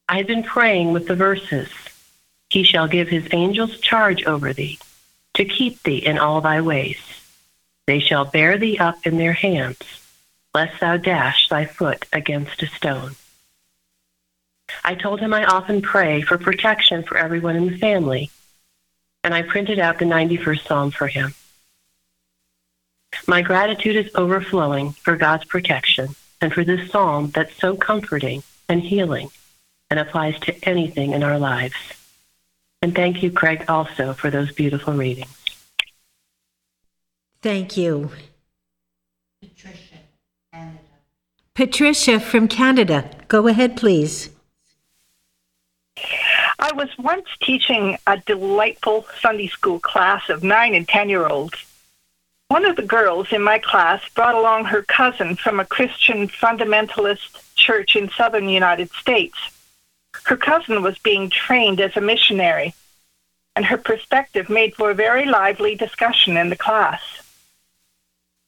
[0.07, 1.69] I had been praying with the verses
[2.49, 4.79] He shall give his angels charge over thee,
[5.35, 6.99] to keep thee in all thy ways.
[7.87, 9.77] They shall bear thee up in their hands,
[10.53, 13.15] lest thou dash thy foot against a stone.
[14.83, 18.29] I told him I often pray for protection for everyone in the family,
[19.23, 21.33] and I printed out the 91st Psalm for him.
[23.27, 28.81] My gratitude is overflowing for God's protection and for this psalm that's so comforting and
[28.81, 29.29] healing
[29.89, 31.75] and applies to anything in our lives.
[32.81, 35.35] And thank you, Craig, also for those beautiful readings.
[37.41, 38.11] Thank you.
[41.59, 44.29] Patricia, from Canada, go ahead, please.
[46.57, 51.65] I was once teaching a delightful Sunday school class of nine and 10 year olds.
[52.47, 57.43] One of the girls in my class brought along her cousin from a Christian fundamentalist
[57.55, 59.37] church in southern United States.
[60.27, 62.73] Her cousin was being trained as a missionary,
[63.57, 67.01] and her perspective made for a very lively discussion in the class.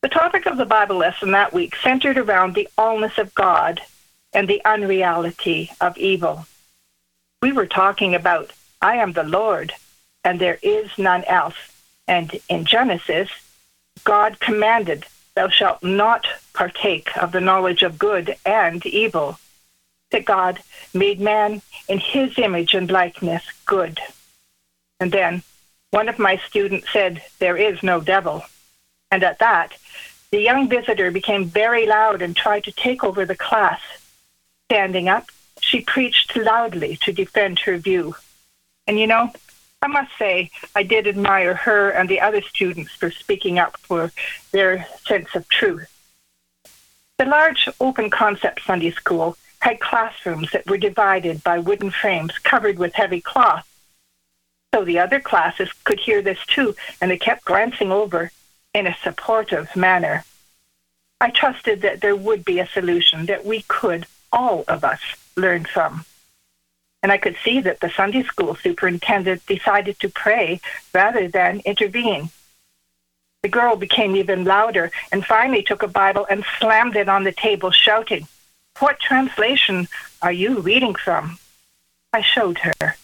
[0.02, 3.82] The topic of the Bible lesson that week centered around the allness of God
[4.34, 6.48] and the unreality of evil.
[7.44, 9.74] We were talking about, I am the Lord,
[10.24, 11.54] and there is none else.
[12.08, 13.30] And in Genesis,
[14.04, 19.38] God commanded, Thou shalt not partake of the knowledge of good and evil.
[20.10, 20.64] That God
[20.96, 24.00] made man in his image and likeness good.
[25.00, 25.44] And then
[25.92, 28.44] one of my students said, There is no devil.
[29.12, 29.74] And at that,
[30.32, 33.82] the young visitor became very loud and tried to take over the class.
[34.70, 38.16] Standing up, she preached loudly to defend her view.
[38.88, 39.32] And you know,
[39.82, 44.12] I must say, I did admire her and the other students for speaking up for
[44.52, 45.88] their sense of truth.
[47.18, 52.80] The large open concept Sunday school had classrooms that were divided by wooden frames covered
[52.80, 53.68] with heavy cloth.
[54.74, 58.32] So the other classes could hear this too, and they kept glancing over
[58.74, 60.24] in a supportive manner.
[61.20, 65.00] I trusted that there would be a solution that we could, all of us,
[65.36, 66.06] learn from.
[67.04, 70.62] And I could see that the Sunday school superintendent decided to pray
[70.94, 72.30] rather than intervene.
[73.42, 77.32] The girl became even louder and finally took a Bible and slammed it on the
[77.32, 78.28] table, shouting,
[78.80, 79.88] What translation
[80.22, 81.40] are you reading from?
[82.14, 82.96] I showed her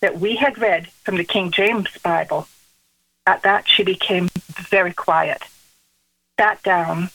[0.00, 2.46] that we had read from the King James Bible.
[3.26, 4.28] At that, she became
[4.66, 5.42] very quiet,
[6.38, 7.10] sat down,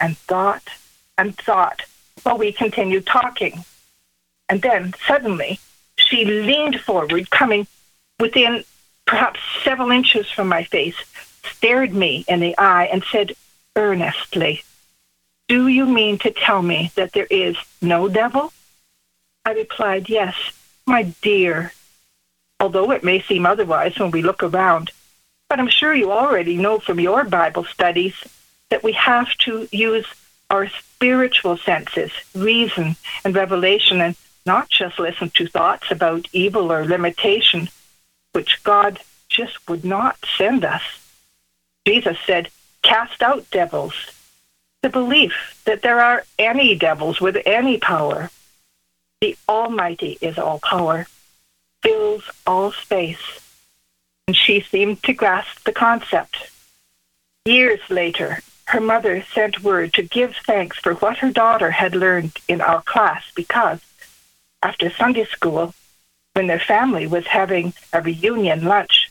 [0.00, 0.68] and thought
[1.16, 1.82] and thought
[2.22, 3.64] while we continued talking.
[4.48, 5.60] And then suddenly
[5.96, 7.66] she leaned forward, coming
[8.18, 8.64] within
[9.06, 10.96] perhaps several inches from my face,
[11.42, 13.34] stared me in the eye, and said
[13.76, 14.62] earnestly,
[15.48, 18.52] Do you mean to tell me that there is no devil?
[19.44, 20.34] I replied, Yes,
[20.86, 21.72] my dear.
[22.60, 24.90] Although it may seem otherwise when we look around,
[25.48, 28.14] But I'm sure you already know from your Bible studies
[28.70, 30.06] that we have to use
[30.50, 34.16] our spiritual senses, reason, and revelation, and
[34.46, 37.68] not just listen to thoughts about evil or limitation,
[38.32, 40.82] which God just would not send us.
[41.86, 42.50] Jesus said,
[42.82, 43.94] Cast out devils.
[44.82, 48.30] The belief that there are any devils with any power.
[49.20, 51.06] The Almighty is all power,
[51.82, 53.40] fills all space.
[54.26, 56.50] And she seemed to grasp the concept.
[57.44, 62.32] Years later, her mother sent word to give thanks for what her daughter had learned
[62.48, 63.80] in our class because
[64.62, 65.74] after Sunday school,
[66.32, 69.10] when their family was having a reunion lunch,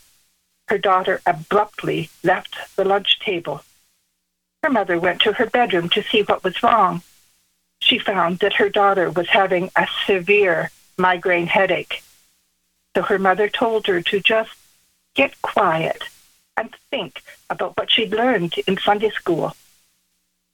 [0.68, 3.62] her daughter abruptly left the lunch table.
[4.64, 7.04] Her mother went to her bedroom to see what was wrong.
[7.80, 12.02] She found that her daughter was having a severe migraine headache.
[12.96, 14.52] So her mother told her to just
[15.16, 16.04] get quiet
[16.58, 19.56] and think about what she'd learned in Sunday school.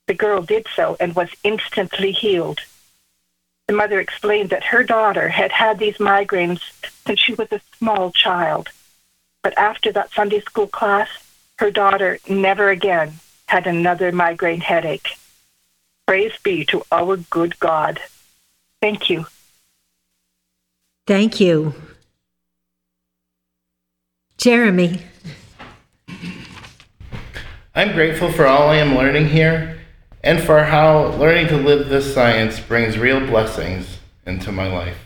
[0.06, 2.60] The girl did so and was instantly healed.
[3.68, 6.60] The mother explained that her daughter had had these migraines
[7.06, 8.68] since she was a small child.
[9.42, 11.08] But after that Sunday school class,
[11.58, 15.16] her daughter never again had another migraine headache.
[16.06, 18.00] Praise be to our good God.
[18.80, 19.26] Thank you.
[21.06, 21.74] Thank you.
[24.40, 25.02] Jeremy.
[27.74, 29.78] I'm grateful for all I am learning here
[30.24, 34.96] and for how learning to live this science brings real blessings into my life.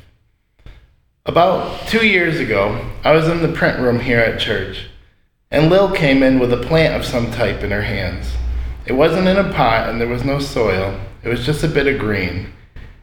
[1.26, 4.86] About two years ago, I was in the print room here at church,
[5.50, 8.34] and Lil came in with a plant of some type in her hands.
[8.86, 11.88] It wasn't in a pot and there was no soil, it was just a bit
[11.88, 12.52] of green.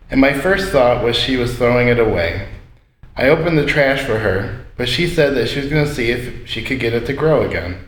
[0.09, 2.47] And my first thought was she was throwing it away.
[3.17, 6.09] I opened the trash for her, but she said that she was going to see
[6.09, 7.87] if she could get it to grow again.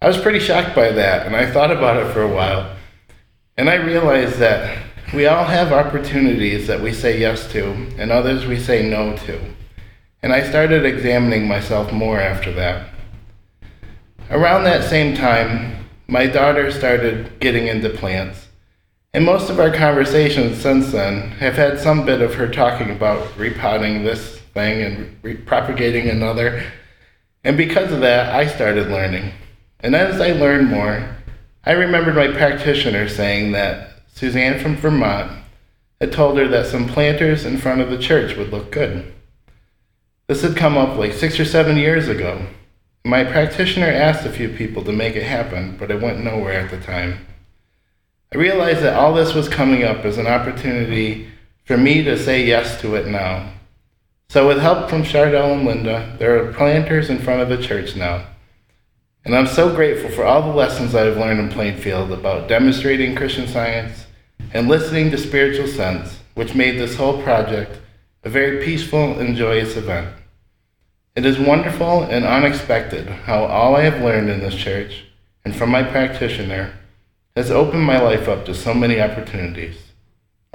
[0.00, 2.74] I was pretty shocked by that, and I thought about it for a while.
[3.56, 4.84] And I realized that
[5.14, 9.40] we all have opportunities that we say yes to, and others we say no to.
[10.24, 12.88] And I started examining myself more after that.
[14.28, 18.48] Around that same time, my daughter started getting into plants.
[19.14, 23.38] And most of our conversations since then have had some bit of her talking about
[23.38, 26.64] repotting this thing and re- propagating another.
[27.44, 29.32] And because of that, I started learning.
[29.80, 31.16] And as I learned more,
[31.64, 35.32] I remembered my practitioner saying that Suzanne from Vermont
[36.00, 39.12] had told her that some planters in front of the church would look good.
[40.26, 42.46] This had come up like six or seven years ago.
[43.04, 46.70] My practitioner asked a few people to make it happen, but it went nowhere at
[46.70, 47.26] the time.
[48.32, 51.28] I realized that all this was coming up as an opportunity
[51.64, 53.52] for me to say yes to it now.
[54.32, 57.94] So, with help from Chardell and Linda, there are planters in front of the church
[57.94, 58.24] now.
[59.26, 63.46] And I'm so grateful for all the lessons I've learned in Plainfield about demonstrating Christian
[63.46, 64.06] science
[64.54, 67.78] and listening to spiritual sense, which made this whole project
[68.24, 70.08] a very peaceful and joyous event.
[71.14, 75.04] It is wonderful and unexpected how all I have learned in this church
[75.44, 76.72] and from my practitioner
[77.36, 79.92] has opened my life up to so many opportunities.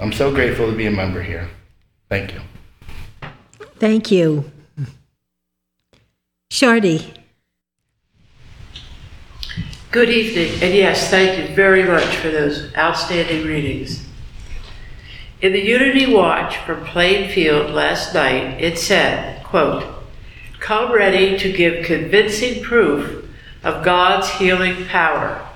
[0.00, 1.48] I'm so grateful to be a member here.
[2.08, 2.40] Thank you.
[3.78, 4.50] Thank you.
[6.50, 7.14] Shardy.
[9.92, 14.04] Good evening, and yes, thank you very much for those outstanding readings.
[15.40, 19.84] In the Unity Watch from Plainfield last night, it said, quote,
[20.58, 23.24] Come ready to give convincing proof
[23.62, 25.46] of God's healing power,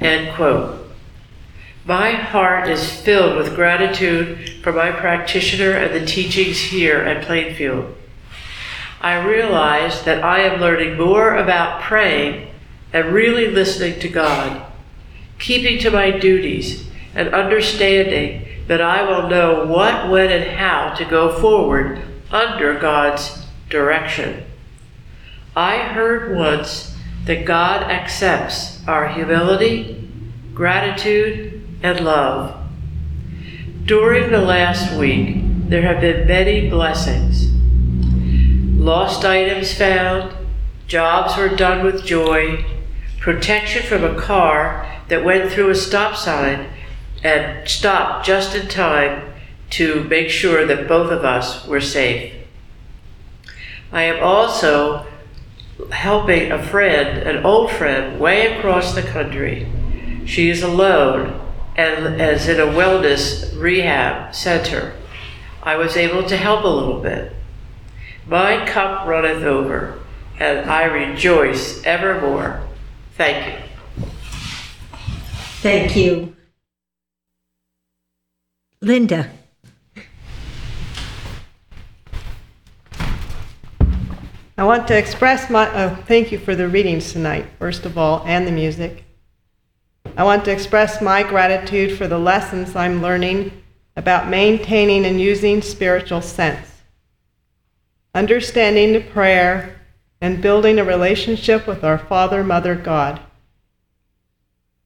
[0.00, 0.87] end quote.
[1.88, 7.96] My heart is filled with gratitude for my practitioner and the teachings here at Plainfield.
[9.00, 12.50] I realize that I am learning more about praying
[12.92, 14.66] and really listening to God,
[15.38, 21.06] keeping to my duties, and understanding that I will know what, when, and how to
[21.06, 24.44] go forward under God's direction.
[25.56, 30.06] I heard once that God accepts our humility,
[30.52, 32.56] gratitude, and love.
[33.84, 35.36] During the last week,
[35.68, 37.50] there have been many blessings.
[38.78, 40.34] Lost items found,
[40.86, 42.64] jobs were done with joy,
[43.18, 46.68] protection from a car that went through a stop sign
[47.22, 49.32] and stopped just in time
[49.70, 52.32] to make sure that both of us were safe.
[53.92, 55.06] I am also
[55.90, 59.66] helping a friend, an old friend, way across the country.
[60.26, 61.47] She is alone
[61.78, 64.92] and is in a wellness rehab center.
[65.62, 67.32] I was able to help a little bit.
[68.26, 69.98] My cup runneth over.
[70.40, 72.60] and I rejoice evermore.
[73.16, 73.62] Thank you.
[75.60, 76.36] Thank you.
[78.80, 79.30] Linda.
[84.56, 88.22] I want to express my uh, thank you for the readings tonight, first of all,
[88.24, 89.04] and the music.
[90.18, 93.52] I want to express my gratitude for the lessons I'm learning
[93.96, 96.68] about maintaining and using spiritual sense,
[98.12, 99.76] understanding the prayer,
[100.20, 103.20] and building a relationship with our Father, Mother, God.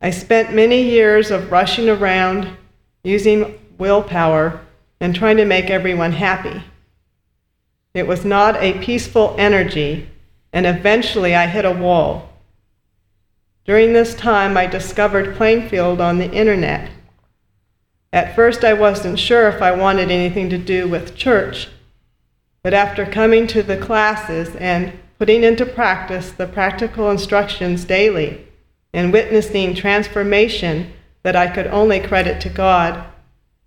[0.03, 2.55] I spent many years of rushing around,
[3.03, 4.61] using willpower,
[5.01, 6.63] and trying to make everyone happy.
[7.95, 10.11] It was not a peaceful energy,
[10.53, 12.32] and eventually I hit a wall.
[13.65, 16.91] During this time, I discovered Plainfield on the internet.
[18.13, 21.69] At first, I wasn't sure if I wanted anything to do with church,
[22.63, 28.47] but after coming to the classes and putting into practice the practical instructions daily
[28.93, 30.93] and witnessing transformation
[31.23, 33.05] that I could only credit to God,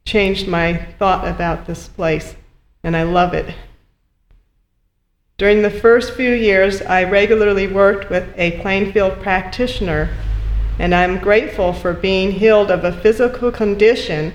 [0.04, 2.36] changed my thought about this place,
[2.84, 3.56] and I love it.
[5.38, 10.15] During the first few years, I regularly worked with a Plainfield practitioner,
[10.79, 14.33] and I'm grateful for being healed of a physical condition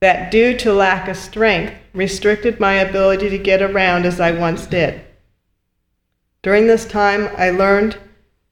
[0.00, 4.66] that, due to lack of strength, restricted my ability to get around as I once
[4.66, 5.00] did.
[6.42, 7.98] During this time, I learned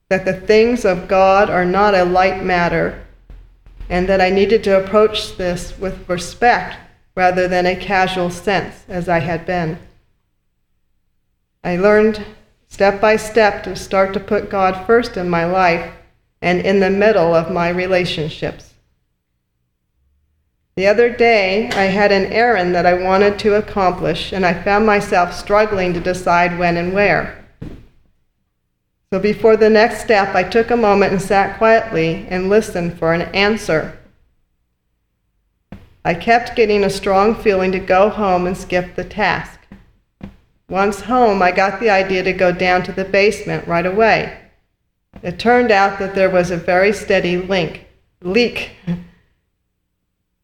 [0.08, 3.06] that the things of God are not a light matter,
[3.88, 6.76] and that I needed to approach this with respect
[7.14, 9.78] rather than a casual sense, as I had been.
[11.66, 12.24] I learned
[12.68, 15.92] step by step to start to put God first in my life
[16.40, 18.74] and in the middle of my relationships.
[20.76, 24.86] The other day, I had an errand that I wanted to accomplish, and I found
[24.86, 27.44] myself struggling to decide when and where.
[29.12, 33.12] So before the next step, I took a moment and sat quietly and listened for
[33.12, 33.98] an answer.
[36.04, 39.55] I kept getting a strong feeling to go home and skip the task.
[40.68, 44.36] Once home, I got the idea to go down to the basement right away.
[45.22, 47.86] It turned out that there was a very steady link,
[48.20, 48.70] leak.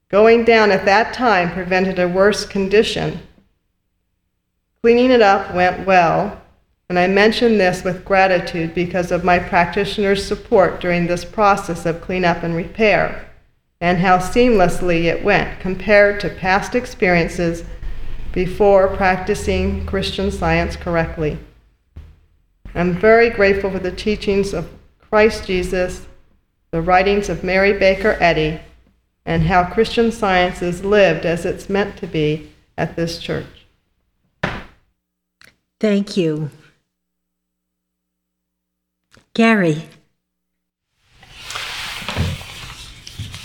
[0.09, 3.21] Going down at that time prevented a worse condition.
[4.83, 6.41] Cleaning it up went well,
[6.89, 12.01] and I mention this with gratitude because of my practitioner's support during this process of
[12.01, 13.29] cleanup and repair,
[13.81, 17.65] and how seamlessly it went compared to past experiences
[18.33, 21.39] before practicing Christian science correctly.
[22.75, 26.07] I'm very grateful for the teachings of Christ Jesus,
[26.71, 28.61] the writings of Mary Baker Eddy,
[29.27, 33.47] and how Christian science is lived as it's meant to be at this church.
[35.79, 36.51] Thank you.
[39.35, 39.85] Gary.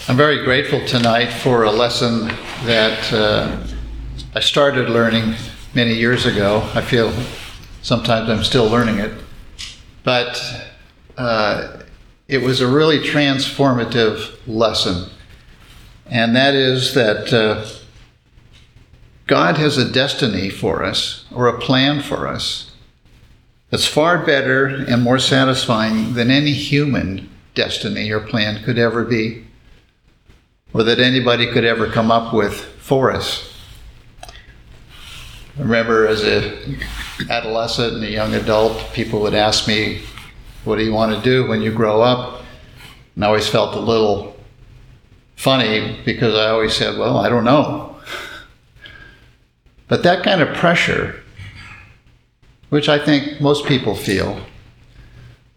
[0.09, 2.27] I'm very grateful tonight for a lesson
[2.65, 3.57] that uh,
[4.37, 5.33] I started learning
[5.73, 6.61] many years ago.
[6.75, 7.11] I feel
[7.81, 9.11] sometimes I'm still learning it.
[10.03, 10.39] But
[11.17, 11.79] uh,
[12.27, 15.09] it was a really transformative lesson.
[16.05, 17.65] And that is that uh,
[19.25, 22.73] God has a destiny for us, or a plan for us,
[23.71, 29.47] that's far better and more satisfying than any human destiny or plan could ever be,
[30.75, 33.56] or that anybody could ever come up with for us.
[35.57, 36.55] I remember as a
[37.31, 40.01] adolescent and a young adult, people would ask me,
[40.65, 42.43] "What do you want to do when you grow up?"
[43.15, 44.37] And I always felt a little
[45.35, 47.95] funny because I always said, "Well, I don't know."
[49.87, 51.23] But that kind of pressure,
[52.69, 54.41] which I think most people feel,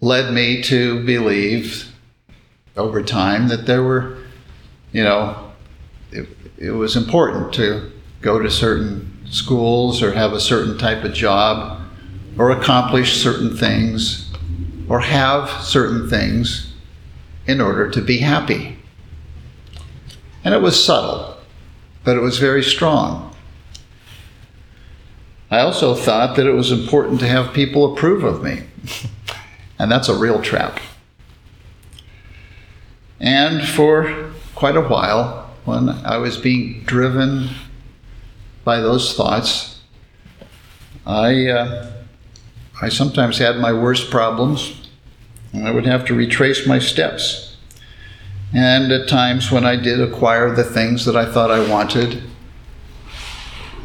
[0.01, 1.93] led me to believe
[2.75, 4.17] over time that there were,
[4.93, 5.53] you know,
[6.11, 6.27] it,
[6.57, 7.91] it was important to
[8.23, 11.81] go to certain schools or have a certain type of job
[12.37, 14.31] or accomplish certain things
[14.89, 16.73] or have certain things
[17.47, 18.77] in order to be happy.
[20.45, 21.37] And it was subtle,
[22.05, 23.35] but it was very strong.
[25.51, 28.63] I also thought that it was important to have people approve of me.
[29.79, 30.81] and that's a real trap.
[33.19, 37.51] And for quite a while, when I was being driven
[38.65, 39.81] by those thoughts.
[41.07, 41.93] I, uh,
[42.81, 44.89] I sometimes had my worst problems,
[45.53, 47.57] and I would have to retrace my steps.
[48.53, 52.23] And at times when I did acquire the things that I thought I wanted,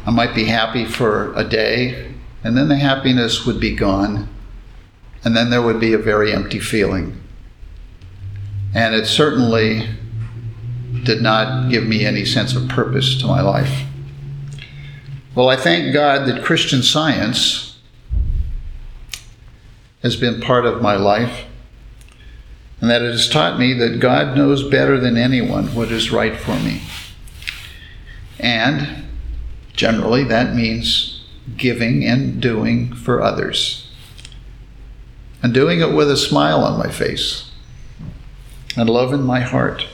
[0.04, 2.12] I might be happy for a day,
[2.44, 4.28] and then the happiness would be gone,
[5.24, 7.20] and then there would be a very empty feeling.
[8.74, 9.88] And it certainly
[11.04, 13.84] did not give me any sense of purpose to my life.
[15.36, 17.76] Well, I thank God that Christian science
[20.02, 21.44] has been part of my life
[22.80, 26.34] and that it has taught me that God knows better than anyone what is right
[26.34, 26.80] for me.
[28.40, 29.04] And
[29.74, 31.26] generally, that means
[31.58, 33.90] giving and doing for others.
[35.42, 37.50] And doing it with a smile on my face
[38.74, 39.86] and love in my heart.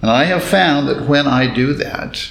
[0.00, 2.30] And I have found that when I do that,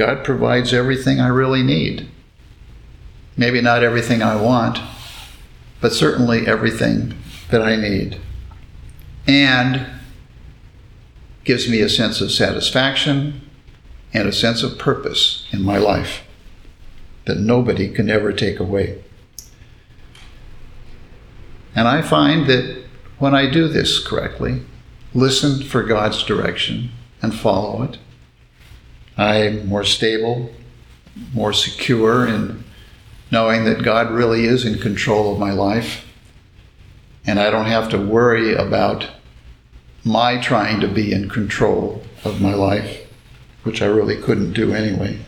[0.00, 2.08] God provides everything I really need.
[3.36, 4.80] Maybe not everything I want,
[5.82, 7.18] but certainly everything
[7.50, 8.18] that I need.
[9.26, 9.84] And
[11.44, 13.42] gives me a sense of satisfaction
[14.14, 16.22] and a sense of purpose in my life
[17.26, 19.04] that nobody can ever take away.
[21.76, 22.84] And I find that
[23.18, 24.62] when I do this correctly,
[25.12, 26.88] listen for God's direction
[27.20, 27.98] and follow it,
[29.20, 30.50] I'm more stable,
[31.34, 32.64] more secure in
[33.30, 36.06] knowing that God really is in control of my life.
[37.26, 39.10] And I don't have to worry about
[40.04, 43.06] my trying to be in control of my life,
[43.62, 45.18] which I really couldn't do anyway.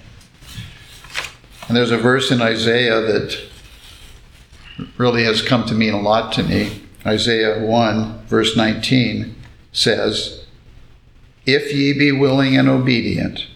[1.69, 3.39] And there's a verse in Isaiah that
[4.97, 6.81] really has come to mean a lot to me.
[7.05, 9.35] Isaiah 1, verse 19
[9.71, 10.47] says,
[11.45, 13.49] If ye be willing and obedient,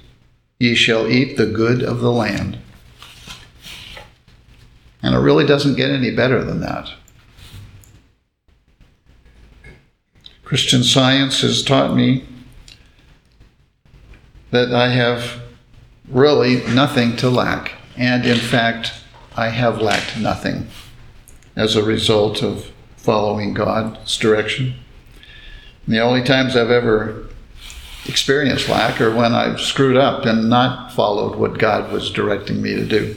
[0.59, 2.59] ye shall eat the good of the land.
[5.03, 6.91] And it really doesn't get any better than that.
[10.45, 12.25] Christian science has taught me
[14.51, 15.41] that I have
[16.09, 17.73] really nothing to lack.
[17.97, 18.93] And in fact,
[19.37, 20.69] I have lacked nothing
[21.57, 24.75] as a result of following God's direction.
[25.85, 27.29] And the only times I've ever
[28.09, 32.75] experienced lack or when I've screwed up and not followed what God was directing me
[32.75, 33.17] to do.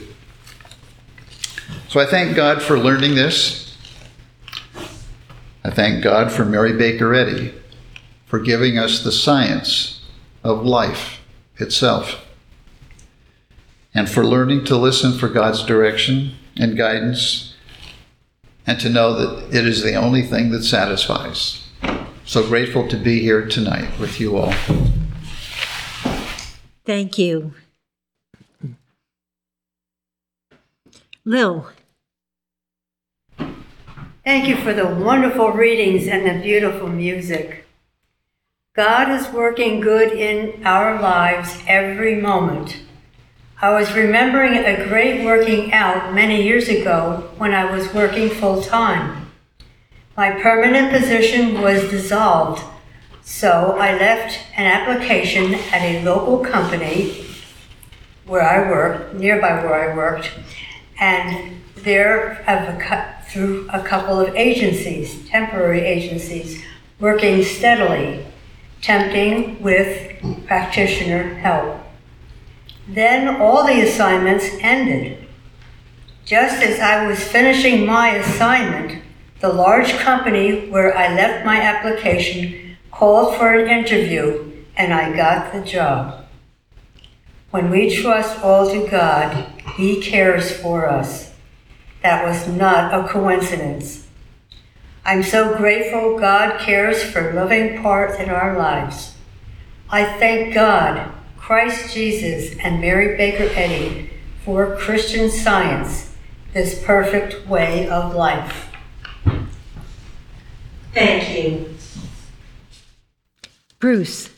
[1.88, 3.76] So I thank God for learning this.
[5.64, 7.54] I thank God for Mary Baker Eddy
[8.26, 10.04] for giving us the science
[10.42, 11.20] of life
[11.58, 12.24] itself
[13.92, 17.54] and for learning to listen for God's direction and guidance
[18.66, 21.66] and to know that it is the only thing that satisfies.
[22.30, 24.52] So grateful to be here tonight with you all.
[26.84, 27.54] Thank you.
[31.24, 31.66] Lil.
[34.24, 37.66] Thank you for the wonderful readings and the beautiful music.
[38.74, 42.80] God is working good in our lives every moment.
[43.60, 48.62] I was remembering a great working out many years ago when I was working full
[48.62, 49.19] time.
[50.20, 52.62] My permanent position was dissolved,
[53.22, 57.24] so I left an application at a local company
[58.26, 60.30] where I worked, nearby where I worked,
[61.00, 62.44] and there
[63.30, 66.62] through a couple of agencies, temporary agencies,
[66.98, 68.26] working steadily,
[68.82, 71.80] tempting with practitioner help.
[72.86, 75.26] Then all the assignments ended.
[76.26, 79.02] Just as I was finishing my assignment,
[79.40, 85.52] the large company where I left my application called for an interview, and I got
[85.52, 86.26] the job.
[87.50, 91.32] When we trust all to God, He cares for us.
[92.02, 94.06] That was not a coincidence.
[95.04, 99.14] I'm so grateful God cares for loving parts in our lives.
[99.88, 104.10] I thank God, Christ Jesus, and Mary Baker Eddy
[104.44, 106.14] for Christian science,
[106.52, 108.69] this perfect way of life.
[110.92, 111.74] Thank you.
[113.78, 114.30] Bruce.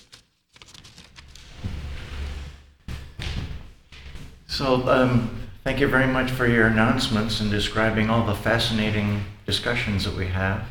[4.47, 10.05] So, um, thank you very much for your announcements and describing all the fascinating discussions
[10.05, 10.65] that we have.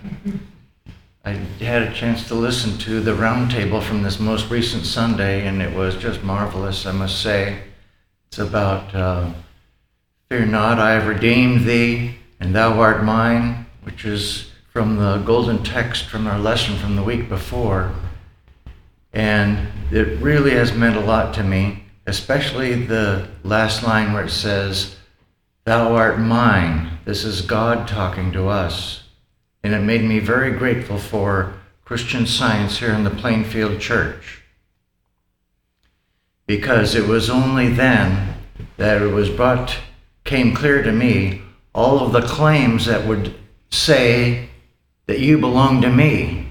[1.25, 5.61] I had a chance to listen to the roundtable from this most recent Sunday, and
[5.61, 7.59] it was just marvelous, I must say.
[8.27, 9.31] It's about uh,
[10.31, 15.63] Fear not, I have redeemed thee, and thou art mine, which is from the golden
[15.63, 17.91] text from our lesson from the week before.
[19.13, 24.29] And it really has meant a lot to me, especially the last line where it
[24.29, 24.95] says,
[25.65, 26.99] Thou art mine.
[27.03, 29.03] This is God talking to us.
[29.61, 31.53] And it made me very grateful for
[31.83, 34.41] Christian science here in the Plainfield Church.
[36.47, 38.35] Because it was only then
[38.77, 39.77] that it was brought,
[40.23, 41.41] came clear to me
[41.75, 43.35] all of the claims that would
[43.69, 44.49] say
[45.11, 46.47] that you belong to me.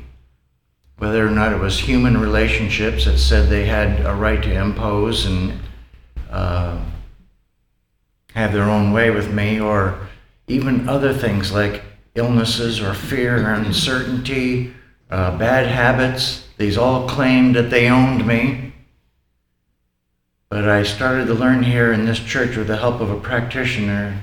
[0.98, 5.24] Whether or not it was human relationships that said they had a right to impose
[5.24, 5.58] and
[6.30, 6.78] uh,
[8.34, 9.98] have their own way with me, or
[10.46, 11.82] even other things like
[12.14, 14.74] illnesses or fear or uncertainty,
[15.10, 16.46] uh, bad habits.
[16.58, 18.74] These all claimed that they owned me.
[20.50, 24.22] But I started to learn here in this church with the help of a practitioner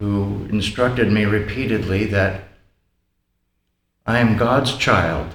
[0.00, 2.48] who instructed me repeatedly that
[4.06, 5.34] I am God's child.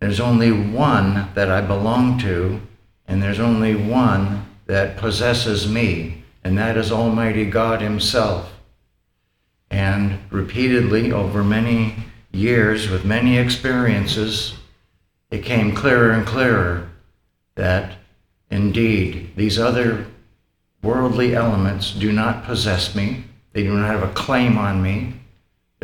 [0.00, 2.60] There's only one that I belong to,
[3.06, 8.52] and there's only one that possesses me, and that is Almighty God Himself.
[9.70, 11.96] And repeatedly, over many
[12.32, 14.54] years, with many experiences,
[15.30, 16.88] it came clearer and clearer
[17.54, 17.96] that
[18.50, 20.06] indeed these other
[20.82, 25.14] worldly elements do not possess me, they do not have a claim on me.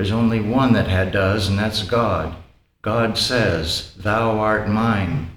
[0.00, 2.34] There's only one that had does, and that's God.
[2.80, 5.28] God says, Thou art mine.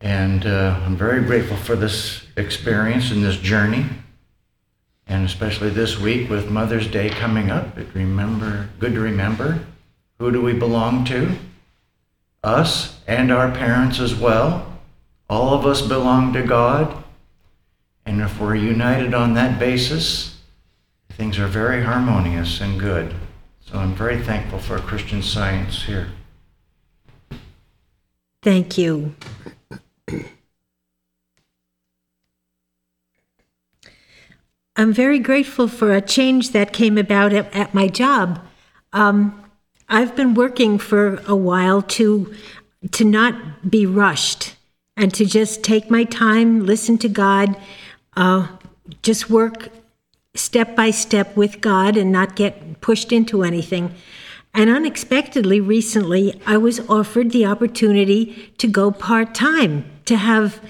[0.00, 3.84] And uh, I'm very grateful for this experience and this journey,
[5.06, 7.76] and especially this week with Mother's Day coming up.
[7.76, 9.62] It remember, good to remember.
[10.18, 11.36] Who do we belong to?
[12.42, 14.80] Us and our parents as well.
[15.28, 17.04] All of us belong to God.
[18.06, 20.29] And if we're united on that basis,
[21.20, 23.14] things are very harmonious and good.
[23.60, 26.08] So I'm very thankful for Christian science here.
[28.42, 29.14] Thank you.
[34.76, 38.40] I'm very grateful for a change that came about at, at my job.
[38.94, 39.44] Um,
[39.90, 42.34] I've been working for a while to
[42.92, 44.56] to not be rushed
[44.96, 47.58] and to just take my time, listen to God,
[48.16, 48.48] uh,
[49.02, 49.68] just work
[50.34, 53.94] step by step with God and not get pushed into anything.
[54.54, 60.60] And unexpectedly, recently, I was offered the opportunity to go part time, to have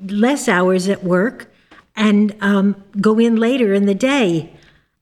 [0.00, 1.50] less hours at work
[1.96, 4.52] and um, go in later in the day.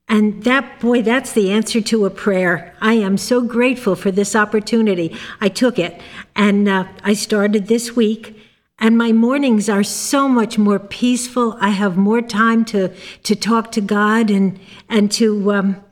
[0.07, 2.75] And that, boy, that's the answer to a prayer.
[2.81, 5.17] I am so grateful for this opportunity.
[5.41, 6.01] I took it
[6.35, 8.39] and uh, I started this week.
[8.83, 11.55] And my mornings are so much more peaceful.
[11.61, 12.89] I have more time to,
[13.23, 15.83] to talk to God and, and to um,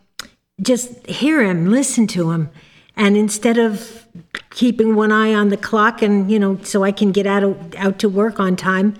[0.61, 2.49] just hear Him, listen to Him.
[2.97, 4.05] And instead of
[4.49, 7.75] keeping one eye on the clock and, you know, so I can get out, of,
[7.75, 8.95] out to work on time,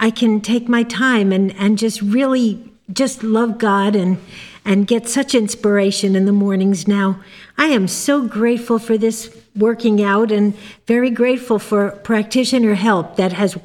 [0.00, 4.18] I can take my time and, and just really just love God and,
[4.64, 7.20] and get such inspiration in the mornings now.
[7.56, 10.56] I am so grateful for this working out and
[10.86, 13.58] very grateful for practitioner help that has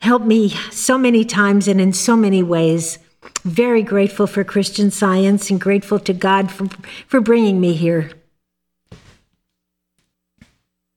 [0.00, 2.98] helped me so many times and in so many ways.
[3.44, 6.68] Very grateful for Christian science and grateful to God for,
[7.06, 8.10] for bringing me here.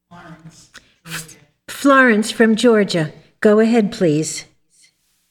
[0.10, 0.72] Florence.
[1.68, 3.12] Florence from Georgia.
[3.42, 4.46] Go ahead, please.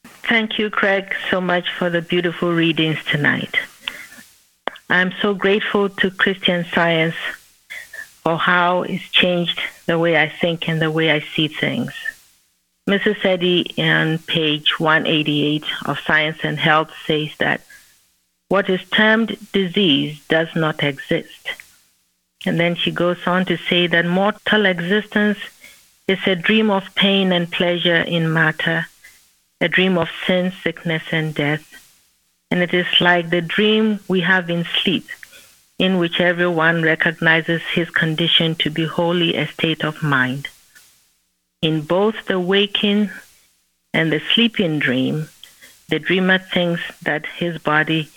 [0.05, 3.57] Thank you, Craig, so much for the beautiful readings tonight.
[4.89, 7.17] I'm so grateful to Christian Science
[8.25, 11.93] for how it's changed the way I think and the way I see things.
[12.89, 13.25] Mrs.
[13.25, 17.61] Eddy on page 188 of Science and Health says that
[18.49, 21.49] what is termed disease does not exist.
[22.47, 25.39] And then she goes on to say that mortal existence
[26.07, 28.87] is a dream of pain and pleasure in matter,
[29.61, 31.65] a dream of sin, sickness, and death.
[32.51, 35.07] And it is like the dream we have in sleep,
[35.79, 40.49] in which everyone recognizes his condition to be wholly a state of mind.
[41.61, 43.11] In both the waking
[43.93, 45.29] and the sleeping dream,
[45.89, 48.09] the dreamer thinks that his body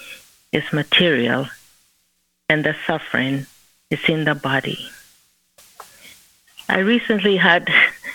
[0.51, 1.47] is material
[2.49, 3.45] and the suffering
[3.89, 4.89] is in the body.
[6.69, 7.69] I recently had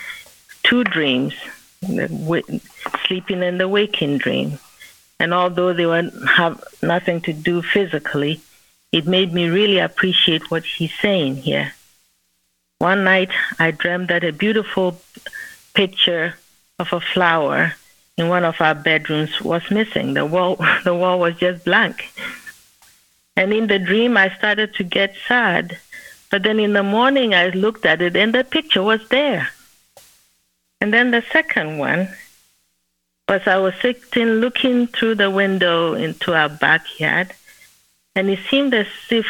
[0.62, 1.34] two dreams,
[1.80, 2.60] the
[3.06, 4.58] sleeping and the waking dream.
[5.18, 8.40] And although they were, have nothing to do physically,
[8.92, 11.72] it made me really appreciate what he's saying here.
[12.78, 15.00] One night I dreamed that a beautiful
[15.74, 16.34] picture
[16.78, 17.74] of a flower
[18.18, 20.12] in one of our bedrooms was missing.
[20.14, 22.12] The wall the wall was just blank.
[23.34, 25.78] And in the dream I started to get sad.
[26.30, 29.48] But then in the morning I looked at it and the picture was there.
[30.80, 32.08] And then the second one
[33.28, 37.32] was I was sitting looking through the window into our backyard
[38.14, 39.26] and it seemed as if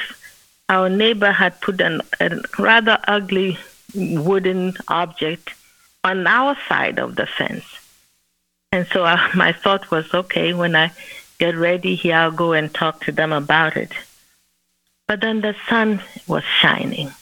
[0.69, 3.59] our neighbor had put an, a rather ugly
[3.95, 5.51] wooden object
[6.05, 7.65] on our side of the fence.
[8.73, 10.93] And so uh, my thought was okay, when I
[11.39, 13.93] get ready here, I'll go and talk to them about it.
[15.07, 17.13] But then the sun was shining,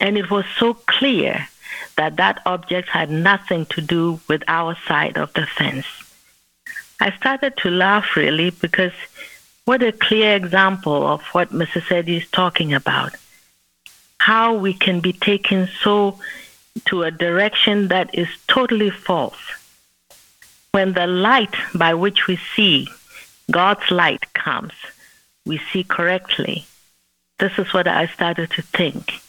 [0.00, 1.48] and it was so clear
[1.96, 5.86] that that object had nothing to do with our side of the fence.
[7.00, 8.92] I started to laugh really because
[9.70, 11.48] what a clear example of what.
[11.92, 13.14] Eddy is talking about.
[14.18, 16.18] How we can be taken so
[16.86, 19.38] to a direction that is totally false.
[20.72, 22.88] When the light by which we see,
[23.48, 24.72] God's light comes,
[25.46, 26.66] we see correctly.
[27.38, 29.20] This is what I started to think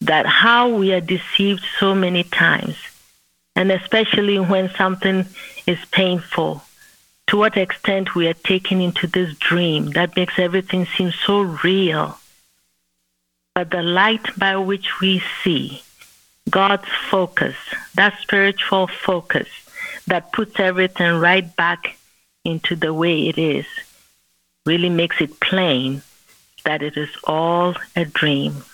[0.00, 2.74] that how we are deceived so many times,
[3.54, 5.26] and especially when something
[5.64, 6.60] is painful,
[7.28, 12.18] to what extent we are taken into this dream that makes everything seem so real.
[13.54, 15.82] But the light by which we see,
[16.48, 17.56] God's focus,
[17.94, 19.48] that spiritual focus
[20.06, 21.96] that puts everything right back
[22.44, 23.66] into the way it is,
[24.64, 26.02] really makes it plain
[26.64, 28.64] that it is all a dream,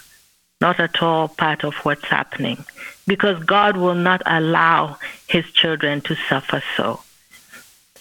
[0.60, 2.64] not at all part of what's happening,
[3.06, 7.00] because God will not allow his children to suffer so.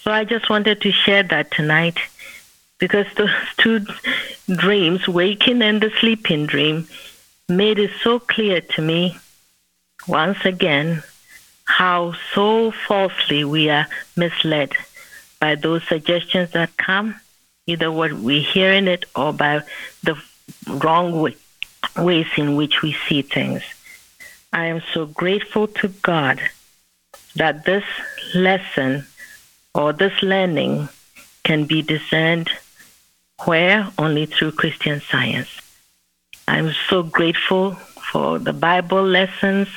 [0.02, 1.96] So I just wanted to share that tonight
[2.78, 3.86] because those two
[4.48, 6.88] dreams, waking and the sleeping dream,
[7.48, 9.16] made it so clear to me
[10.08, 11.04] once again
[11.64, 14.72] how so falsely we are misled
[15.40, 17.20] by those suggestions that come,
[17.66, 19.60] either what we hear in it or by
[20.02, 20.20] the
[20.66, 21.36] wrong way,
[21.96, 23.62] ways in which we see things.
[24.52, 26.40] I am so grateful to God
[27.36, 27.84] that this
[28.34, 29.06] lesson
[29.74, 30.88] or this learning
[31.44, 32.50] can be discerned
[33.44, 35.48] where only through Christian science.
[36.46, 39.68] I'm so grateful for the Bible lessons,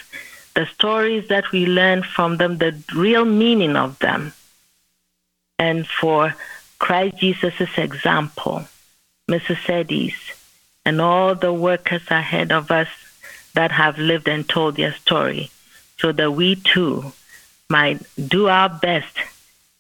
[0.55, 4.33] the stories that we learn from them, the real meaning of them,
[5.57, 6.35] and for
[6.79, 8.65] Christ Jesus' example,
[9.29, 9.69] Mrs.
[9.69, 10.17] Eddy's,
[10.85, 12.89] and all the workers ahead of us
[13.53, 15.49] that have lived and told their story,
[15.97, 17.13] so that we too
[17.69, 19.17] might do our best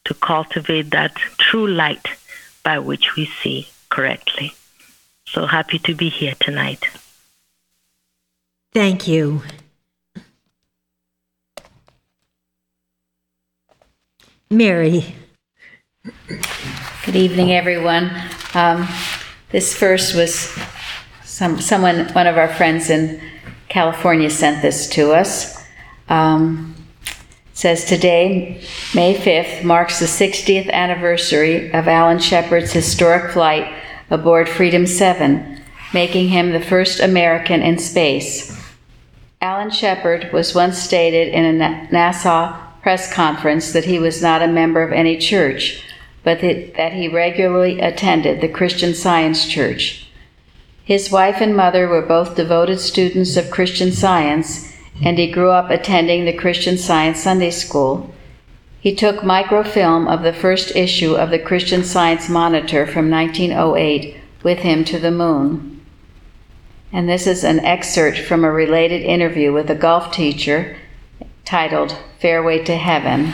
[0.05, 2.07] to cultivate that true light
[2.63, 4.53] by which we see correctly.
[5.27, 6.85] So happy to be here tonight.
[8.73, 9.41] Thank you.
[14.49, 15.15] Mary.
[17.05, 18.11] Good evening, everyone.
[18.53, 18.87] Um,
[19.51, 20.55] this first was
[21.23, 23.21] some someone, one of our friends in
[23.69, 25.61] California, sent this to us.
[26.09, 26.74] Um,
[27.55, 28.61] says today,
[28.93, 33.73] May 5th, marks the 60th anniversary of Alan Shepard's historic flight
[34.09, 35.61] aboard Freedom 7,
[35.93, 38.61] making him the first American in space.
[39.41, 44.47] Alan Shepard was once stated in a NASA press conference that he was not a
[44.47, 45.81] member of any church,
[46.25, 50.09] but that he regularly attended the Christian Science Church.
[50.83, 55.69] His wife and mother were both devoted students of Christian Science and he grew up
[55.69, 58.13] attending the Christian Science Sunday School.
[58.79, 64.59] He took microfilm of the first issue of the Christian Science Monitor from 1908 with
[64.59, 65.83] him to the moon.
[66.91, 70.77] And this is an excerpt from a related interview with a golf teacher
[71.43, 73.33] titled Fairway to Heaven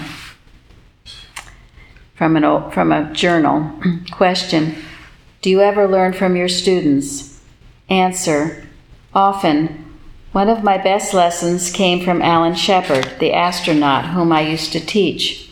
[2.15, 3.71] from, an, old, from a journal.
[4.11, 4.75] Question
[5.41, 7.41] Do you ever learn from your students?
[7.89, 8.65] Answer
[9.13, 9.80] Often
[10.31, 14.79] one of my best lessons came from Alan Shepard, the astronaut whom I used to
[14.79, 15.51] teach.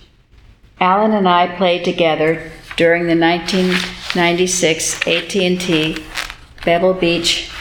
[0.79, 5.97] Alan and I played together during the 1996 AT&T
[6.57, 7.51] Pebble Beach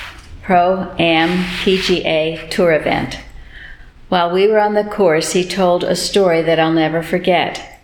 [0.43, 3.19] Pro Am PGA Tour event.
[4.09, 7.81] While we were on the course, he told a story that I'll never forget.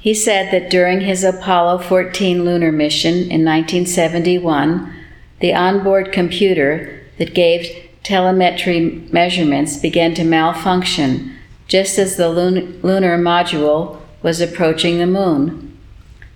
[0.00, 4.92] He said that during his Apollo 14 lunar mission in 1971,
[5.40, 11.30] the onboard computer that gave telemetry measurements began to malfunction
[11.66, 15.78] just as the lun- lunar module was approaching the moon.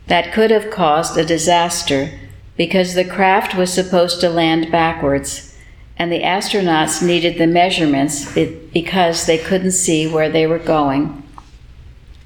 [0.07, 2.11] That could have caused a disaster
[2.59, 5.57] because the craft was supposed to land backwards,
[5.97, 11.23] and the astronauts needed the measurements because they couldn't see where they were going.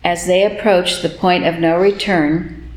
[0.02, 2.68] As they approached the point of no return,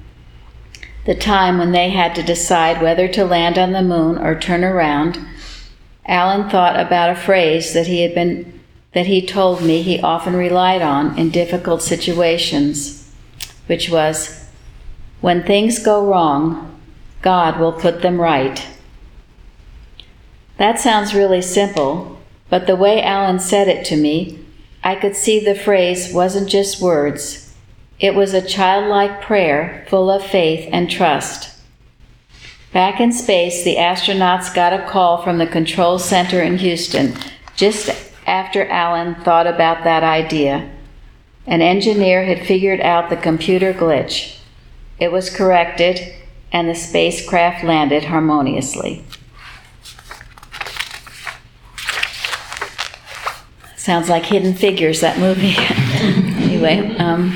[1.07, 4.63] the time when they had to decide whether to land on the moon or turn
[4.63, 5.17] around,
[6.09, 8.59] Alan thought about a phrase that he had been
[8.93, 13.13] that he told me he often relied on in difficult situations,
[13.67, 14.47] which was
[15.21, 16.81] when things go wrong,
[17.21, 18.65] God will put them right.
[20.57, 22.19] That sounds really simple,
[22.49, 24.43] but the way Alan said it to me,
[24.83, 27.53] I could see the phrase wasn't just words.
[27.99, 31.58] It was a childlike prayer full of faith and trust.
[32.71, 37.15] Back in space, the astronauts got a call from the control center in Houston
[37.55, 37.89] just
[38.27, 40.69] after Alan thought about that idea.
[41.47, 44.37] An engineer had figured out the computer glitch.
[44.99, 46.13] It was corrected,
[46.51, 49.03] and the spacecraft landed harmoniously.
[53.75, 55.55] Sounds like Hidden Figures, that movie.
[56.43, 57.33] anyway, um,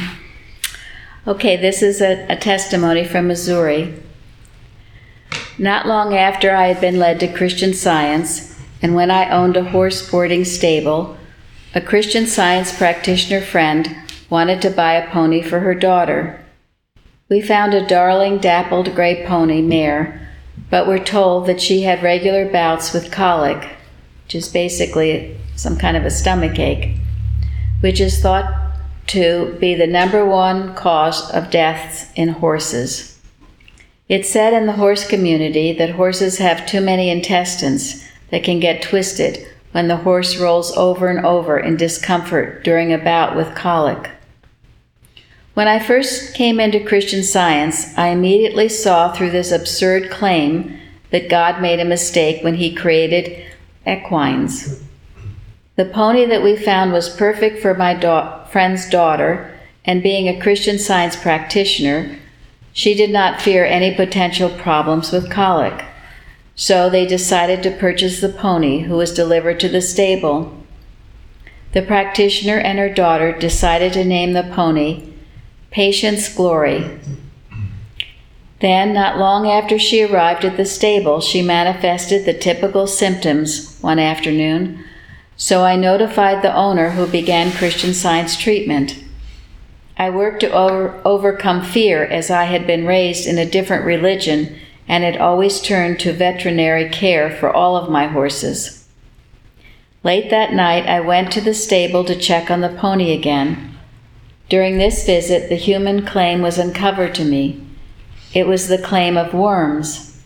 [1.25, 3.95] okay, this is a, a testimony from Missouri.
[5.57, 9.63] Not long after I had been led to Christian Science, and when I owned a
[9.63, 11.15] horse boarding stable,
[11.75, 13.95] a Christian Science practitioner friend
[14.31, 16.43] wanted to buy a pony for her daughter.
[17.29, 20.27] We found a darling dappled gray pony mare,
[20.71, 23.69] but were told that she had regular bouts with colic,
[24.25, 26.97] which is basically some kind of a stomach ache,
[27.79, 28.51] which is thought
[29.07, 33.12] to be the number one cause of deaths in horses.
[34.09, 38.81] It's said in the horse community that horses have too many intestines that can get
[38.81, 44.11] twisted when the horse rolls over and over in discomfort during a bout with colic.
[45.53, 50.79] When I first came into Christian science, I immediately saw through this absurd claim
[51.11, 53.45] that God made a mistake when He created
[53.85, 54.81] equines.
[55.75, 57.99] The pony that we found was perfect for my
[58.49, 62.17] friend's daughter, and being a Christian science practitioner,
[62.73, 65.85] she did not fear any potential problems with colic.
[66.55, 70.53] So they decided to purchase the pony, who was delivered to the stable.
[71.71, 75.13] The practitioner and her daughter decided to name the pony
[75.71, 76.99] Patience Glory.
[78.59, 83.99] Then, not long after she arrived at the stable, she manifested the typical symptoms one
[83.99, 84.83] afternoon
[85.35, 89.03] so I notified the owner who began Christian Science treatment.
[89.97, 94.55] I worked to over, overcome fear as I had been raised in a different religion
[94.87, 98.87] and had always turned to veterinary care for all of my horses.
[100.03, 103.77] Late that night, I went to the stable to check on the pony again.
[104.49, 107.65] During this visit, the human claim was uncovered to me.
[108.33, 110.21] It was the claim of worms.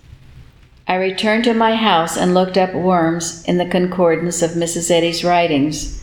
[0.87, 4.89] I returned to my house and looked up worms in the concordance of Mrs.
[4.89, 5.96] Eddy's writings.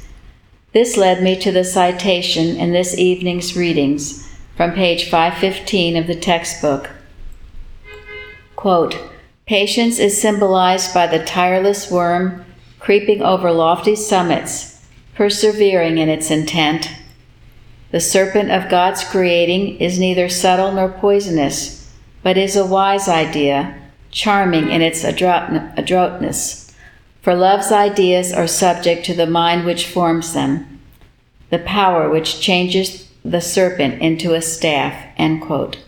[0.74, 6.16] This led me to the citation in this evening's readings from page 515 of the
[6.16, 6.90] textbook.
[8.56, 8.98] Quote,
[9.46, 12.44] Patience is symbolized by the tireless worm
[12.80, 14.84] creeping over lofty summits,
[15.14, 16.90] persevering in its intent.
[17.92, 21.88] The serpent of God's creating is neither subtle nor poisonous,
[22.24, 23.80] but is a wise idea
[24.10, 26.63] charming in its adroitness.
[27.24, 30.78] For love's ideas are subject to the mind which forms them,
[31.48, 35.06] the power which changes the serpent into a staff.
[35.16, 35.78] End quote.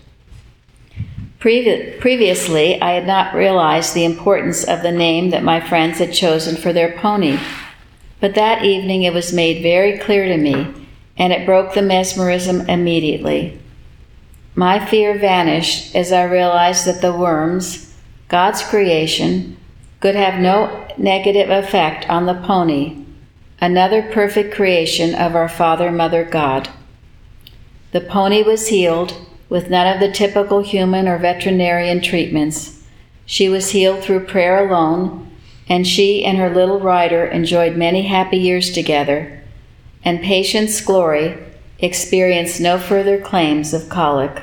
[1.38, 6.14] Previ- previously, I had not realized the importance of the name that my friends had
[6.14, 7.38] chosen for their pony,
[8.18, 10.72] but that evening it was made very clear to me,
[11.18, 13.60] and it broke the mesmerism immediately.
[14.54, 17.94] My fear vanished as I realized that the worms,
[18.28, 19.58] God's creation,
[20.06, 23.04] could have no negative effect on the pony,
[23.60, 26.68] another perfect creation of our Father, Mother, God.
[27.90, 29.14] The pony was healed
[29.48, 32.84] with none of the typical human or veterinarian treatments.
[33.24, 35.28] She was healed through prayer alone,
[35.68, 39.42] and she and her little rider enjoyed many happy years together,
[40.04, 41.36] and Patience Glory
[41.80, 44.40] experienced no further claims of colic.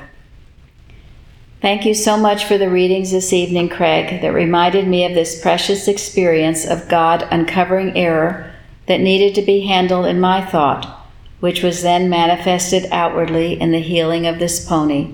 [1.64, 5.42] Thank you so much for the readings this evening, Craig, that reminded me of this
[5.42, 8.54] precious experience of God uncovering error
[8.88, 11.08] that needed to be handled in my thought,
[11.40, 15.10] which was then manifested outwardly in the healing of this pony.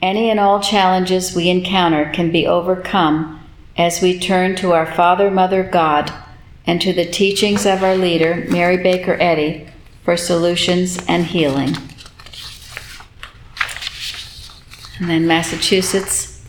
[0.00, 3.46] Any and all challenges we encounter can be overcome
[3.76, 6.10] as we turn to our Father, Mother, God,
[6.66, 9.68] and to the teachings of our leader, Mary Baker Eddy,
[10.06, 11.76] for solutions and healing.
[14.98, 16.44] And then Massachusetts.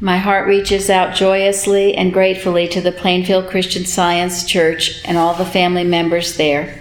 [0.00, 5.34] My heart reaches out joyously and gratefully to the Plainfield Christian Science Church and all
[5.34, 6.78] the family members there.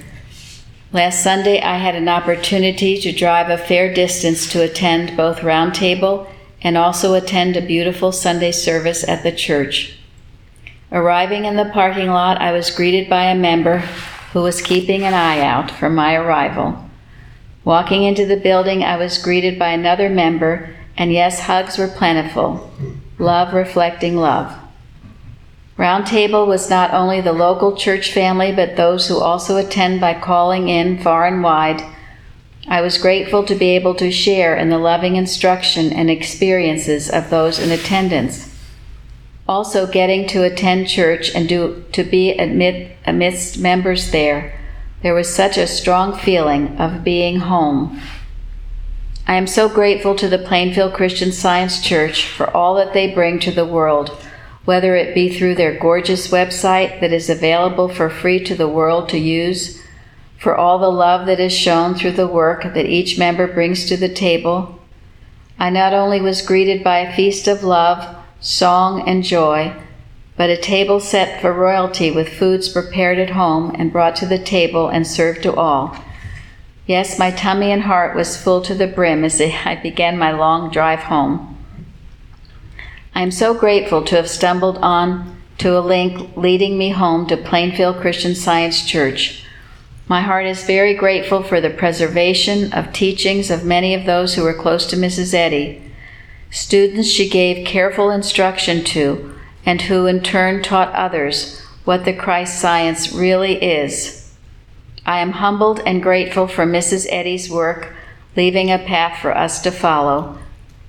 [0.93, 6.29] Last Sunday, I had an opportunity to drive a fair distance to attend both Roundtable
[6.61, 9.97] and also attend a beautiful Sunday service at the church.
[10.91, 13.79] Arriving in the parking lot, I was greeted by a member
[14.31, 16.86] who was keeping an eye out for my arrival.
[17.67, 22.71] Walking into the building, I was greeted by another member, and yes, hugs were plentiful.
[23.19, 24.57] Love reflecting love.
[25.77, 30.69] Roundtable was not only the local church family, but those who also attend by calling
[30.69, 31.83] in far and wide
[32.69, 37.29] I was grateful to be able to share in the loving instruction and experiences of
[37.29, 38.49] those in attendance.
[39.45, 44.56] Also, getting to attend church and do, to be admit, amidst members there,
[45.01, 48.01] there was such a strong feeling of being home.
[49.27, 53.39] I am so grateful to the Plainfield Christian Science Church for all that they bring
[53.39, 54.09] to the world,
[54.65, 59.09] whether it be through their gorgeous website that is available for free to the world
[59.09, 59.81] to use
[60.37, 63.97] for all the love that is shown through the work that each member brings to
[63.97, 64.79] the table.
[65.59, 69.75] I not only was greeted by a feast of love, song, and joy,
[70.37, 74.39] but a table set for royalty with foods prepared at home and brought to the
[74.39, 75.97] table and served to all.
[76.85, 80.71] Yes, my tummy and heart was full to the brim as I began my long
[80.71, 81.57] drive home.
[83.13, 87.35] I am so grateful to have stumbled on to a link leading me home to
[87.35, 89.43] Plainfield Christian Science Church
[90.09, 94.43] my heart is very grateful for the preservation of teachings of many of those who
[94.43, 95.33] were close to Mrs.
[95.33, 95.81] Eddy,
[96.49, 99.36] students she gave careful instruction to,
[99.67, 104.33] and who in turn taught others what the Christ science really is.
[105.05, 107.05] I am humbled and grateful for Mrs.
[107.09, 107.93] Eddy's work,
[108.37, 110.39] leaving a path for us to follow,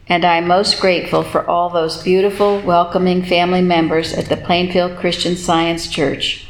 [0.09, 4.97] and I am most grateful for all those beautiful, welcoming family members at the Plainfield
[4.97, 6.47] Christian Science Church.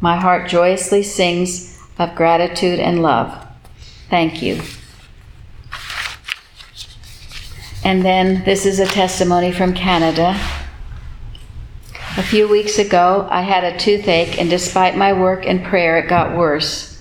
[0.00, 3.46] My heart joyously sings of gratitude and love.
[4.08, 4.60] Thank you.
[7.84, 10.36] And then this is a testimony from Canada.
[12.16, 16.08] A few weeks ago, I had a toothache, and despite my work and prayer, it
[16.08, 17.00] got worse.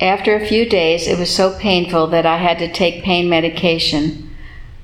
[0.00, 4.34] After a few days, it was so painful that I had to take pain medication.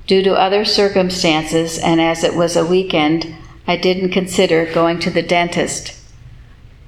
[0.07, 3.35] Due to other circumstances, and as it was a weekend,
[3.67, 5.93] I didn't consider going to the dentist.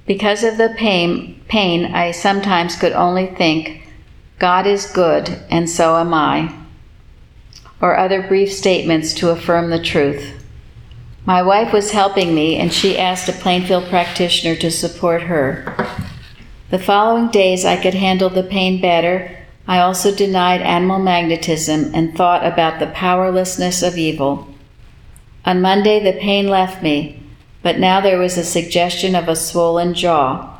[0.07, 3.85] Because of the pain, pain, I sometimes could only think,
[4.39, 6.55] God is good, and so am I,
[7.81, 10.40] or other brief statements to affirm the truth.
[11.25, 15.75] My wife was helping me, and she asked a Plainfield practitioner to support her.
[16.71, 19.37] The following days, I could handle the pain better.
[19.67, 24.47] I also denied animal magnetism and thought about the powerlessness of evil.
[25.45, 27.21] On Monday, the pain left me,
[27.61, 30.59] but now there was a suggestion of a swollen jaw.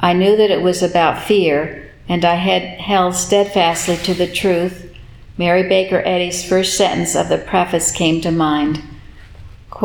[0.00, 4.94] I knew that it was about fear, and I had held steadfastly to the truth.
[5.38, 8.82] Mary Baker Eddy's first sentence of the preface came to mind.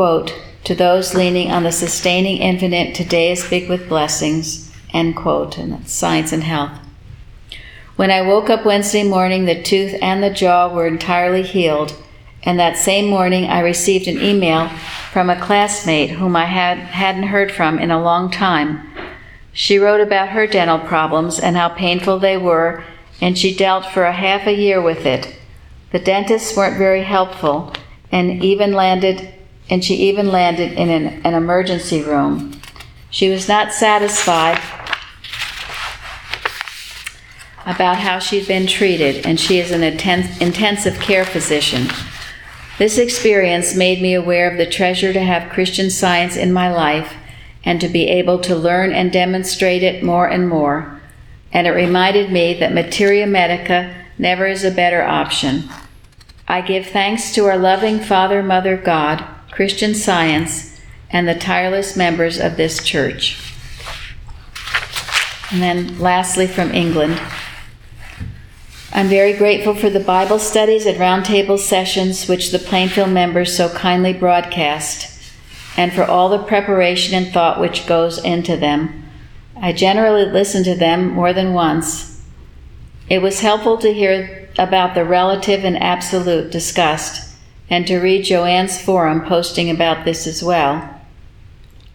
[0.00, 5.58] Quote, to those leaning on the sustaining infinite, today is big with blessings, end quote,
[5.58, 6.72] and that's science and health.
[7.96, 11.94] When I woke up Wednesday morning, the tooth and the jaw were entirely healed,
[12.44, 14.70] and that same morning I received an email
[15.12, 18.90] from a classmate whom I had, hadn't heard from in a long time.
[19.52, 22.84] She wrote about her dental problems and how painful they were,
[23.20, 25.36] and she dealt for a half a year with it.
[25.92, 27.74] The dentists weren't very helpful,
[28.10, 29.34] and even landed,
[29.70, 32.60] and she even landed in an, an emergency room.
[33.08, 34.60] She was not satisfied
[37.64, 41.88] about how she'd been treated, and she is an intensive care physician.
[42.78, 47.14] This experience made me aware of the treasure to have Christian science in my life
[47.64, 51.00] and to be able to learn and demonstrate it more and more.
[51.52, 55.64] And it reminded me that materia medica never is a better option.
[56.48, 62.38] I give thanks to our loving Father, Mother, God, Christian Science, and the tireless members
[62.38, 63.52] of this church.
[65.50, 67.20] And then, lastly, from England.
[68.92, 73.68] I'm very grateful for the Bible studies and roundtable sessions which the Plainfield members so
[73.68, 75.32] kindly broadcast,
[75.76, 79.08] and for all the preparation and thought which goes into them.
[79.60, 82.20] I generally listen to them more than once.
[83.08, 87.29] It was helpful to hear about the relative and absolute discussed,
[87.70, 91.00] and to read Joanne's forum posting about this as well.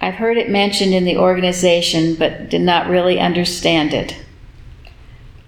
[0.02, 4.16] I've heard it mentioned in the organization, but did not really understand it.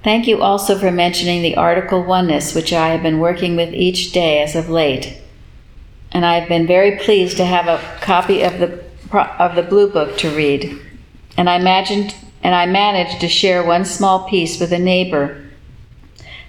[0.04, 4.12] Thank you also for mentioning the article Oneness, which I have been working with each
[4.12, 5.18] day as of late.
[6.12, 8.84] And I have been very pleased to have a copy of the,
[9.40, 10.80] of the Blue Book to read.
[11.38, 15.44] And I imagined and I managed to share one small piece with a neighbor.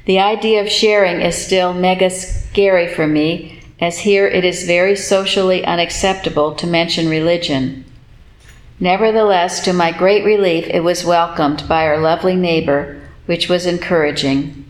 [0.05, 4.97] The idea of sharing is still mega scary for me, as here it is very
[4.97, 7.85] socially unacceptable to mention religion.
[8.81, 14.65] Nevertheless, to my great relief, it was welcomed by our lovely neighbor which was encouraging.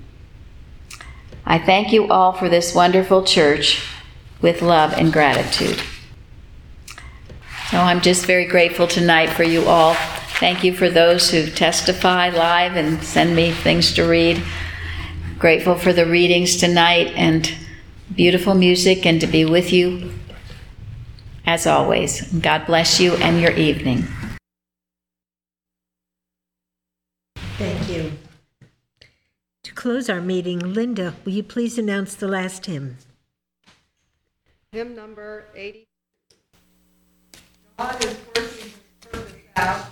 [1.47, 3.87] I thank you all for this wonderful church
[4.43, 5.81] with love and gratitude.
[7.71, 9.95] So I'm just very grateful tonight for you all.
[10.41, 14.43] Thank you for those who testify live and send me things to read.
[15.39, 17.55] grateful for the readings tonight and
[18.15, 20.13] beautiful music and to be with you
[21.47, 22.31] as always.
[22.33, 24.05] God bless you and your evening.
[27.57, 28.13] Thank you.
[29.65, 32.99] To close our meeting, Linda, will you please announce the last hymn?
[34.73, 35.87] Hymn number 80.
[37.79, 39.87] God is working his purpose out.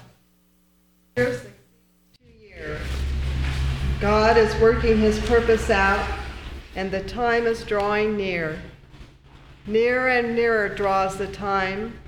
[1.16, 1.52] Year succeeds
[2.18, 2.80] to year.
[4.00, 6.04] God is working his purpose out,
[6.76, 8.60] and the time is drawing near.
[9.66, 11.98] Nearer and nearer draws the time,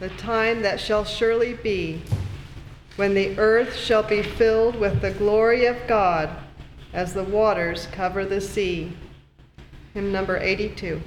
[0.00, 2.02] the time that shall surely be,
[2.96, 6.30] when the earth shall be filled with the glory of God
[6.94, 8.96] as the waters cover the sea.
[9.92, 11.00] Hymn number 82.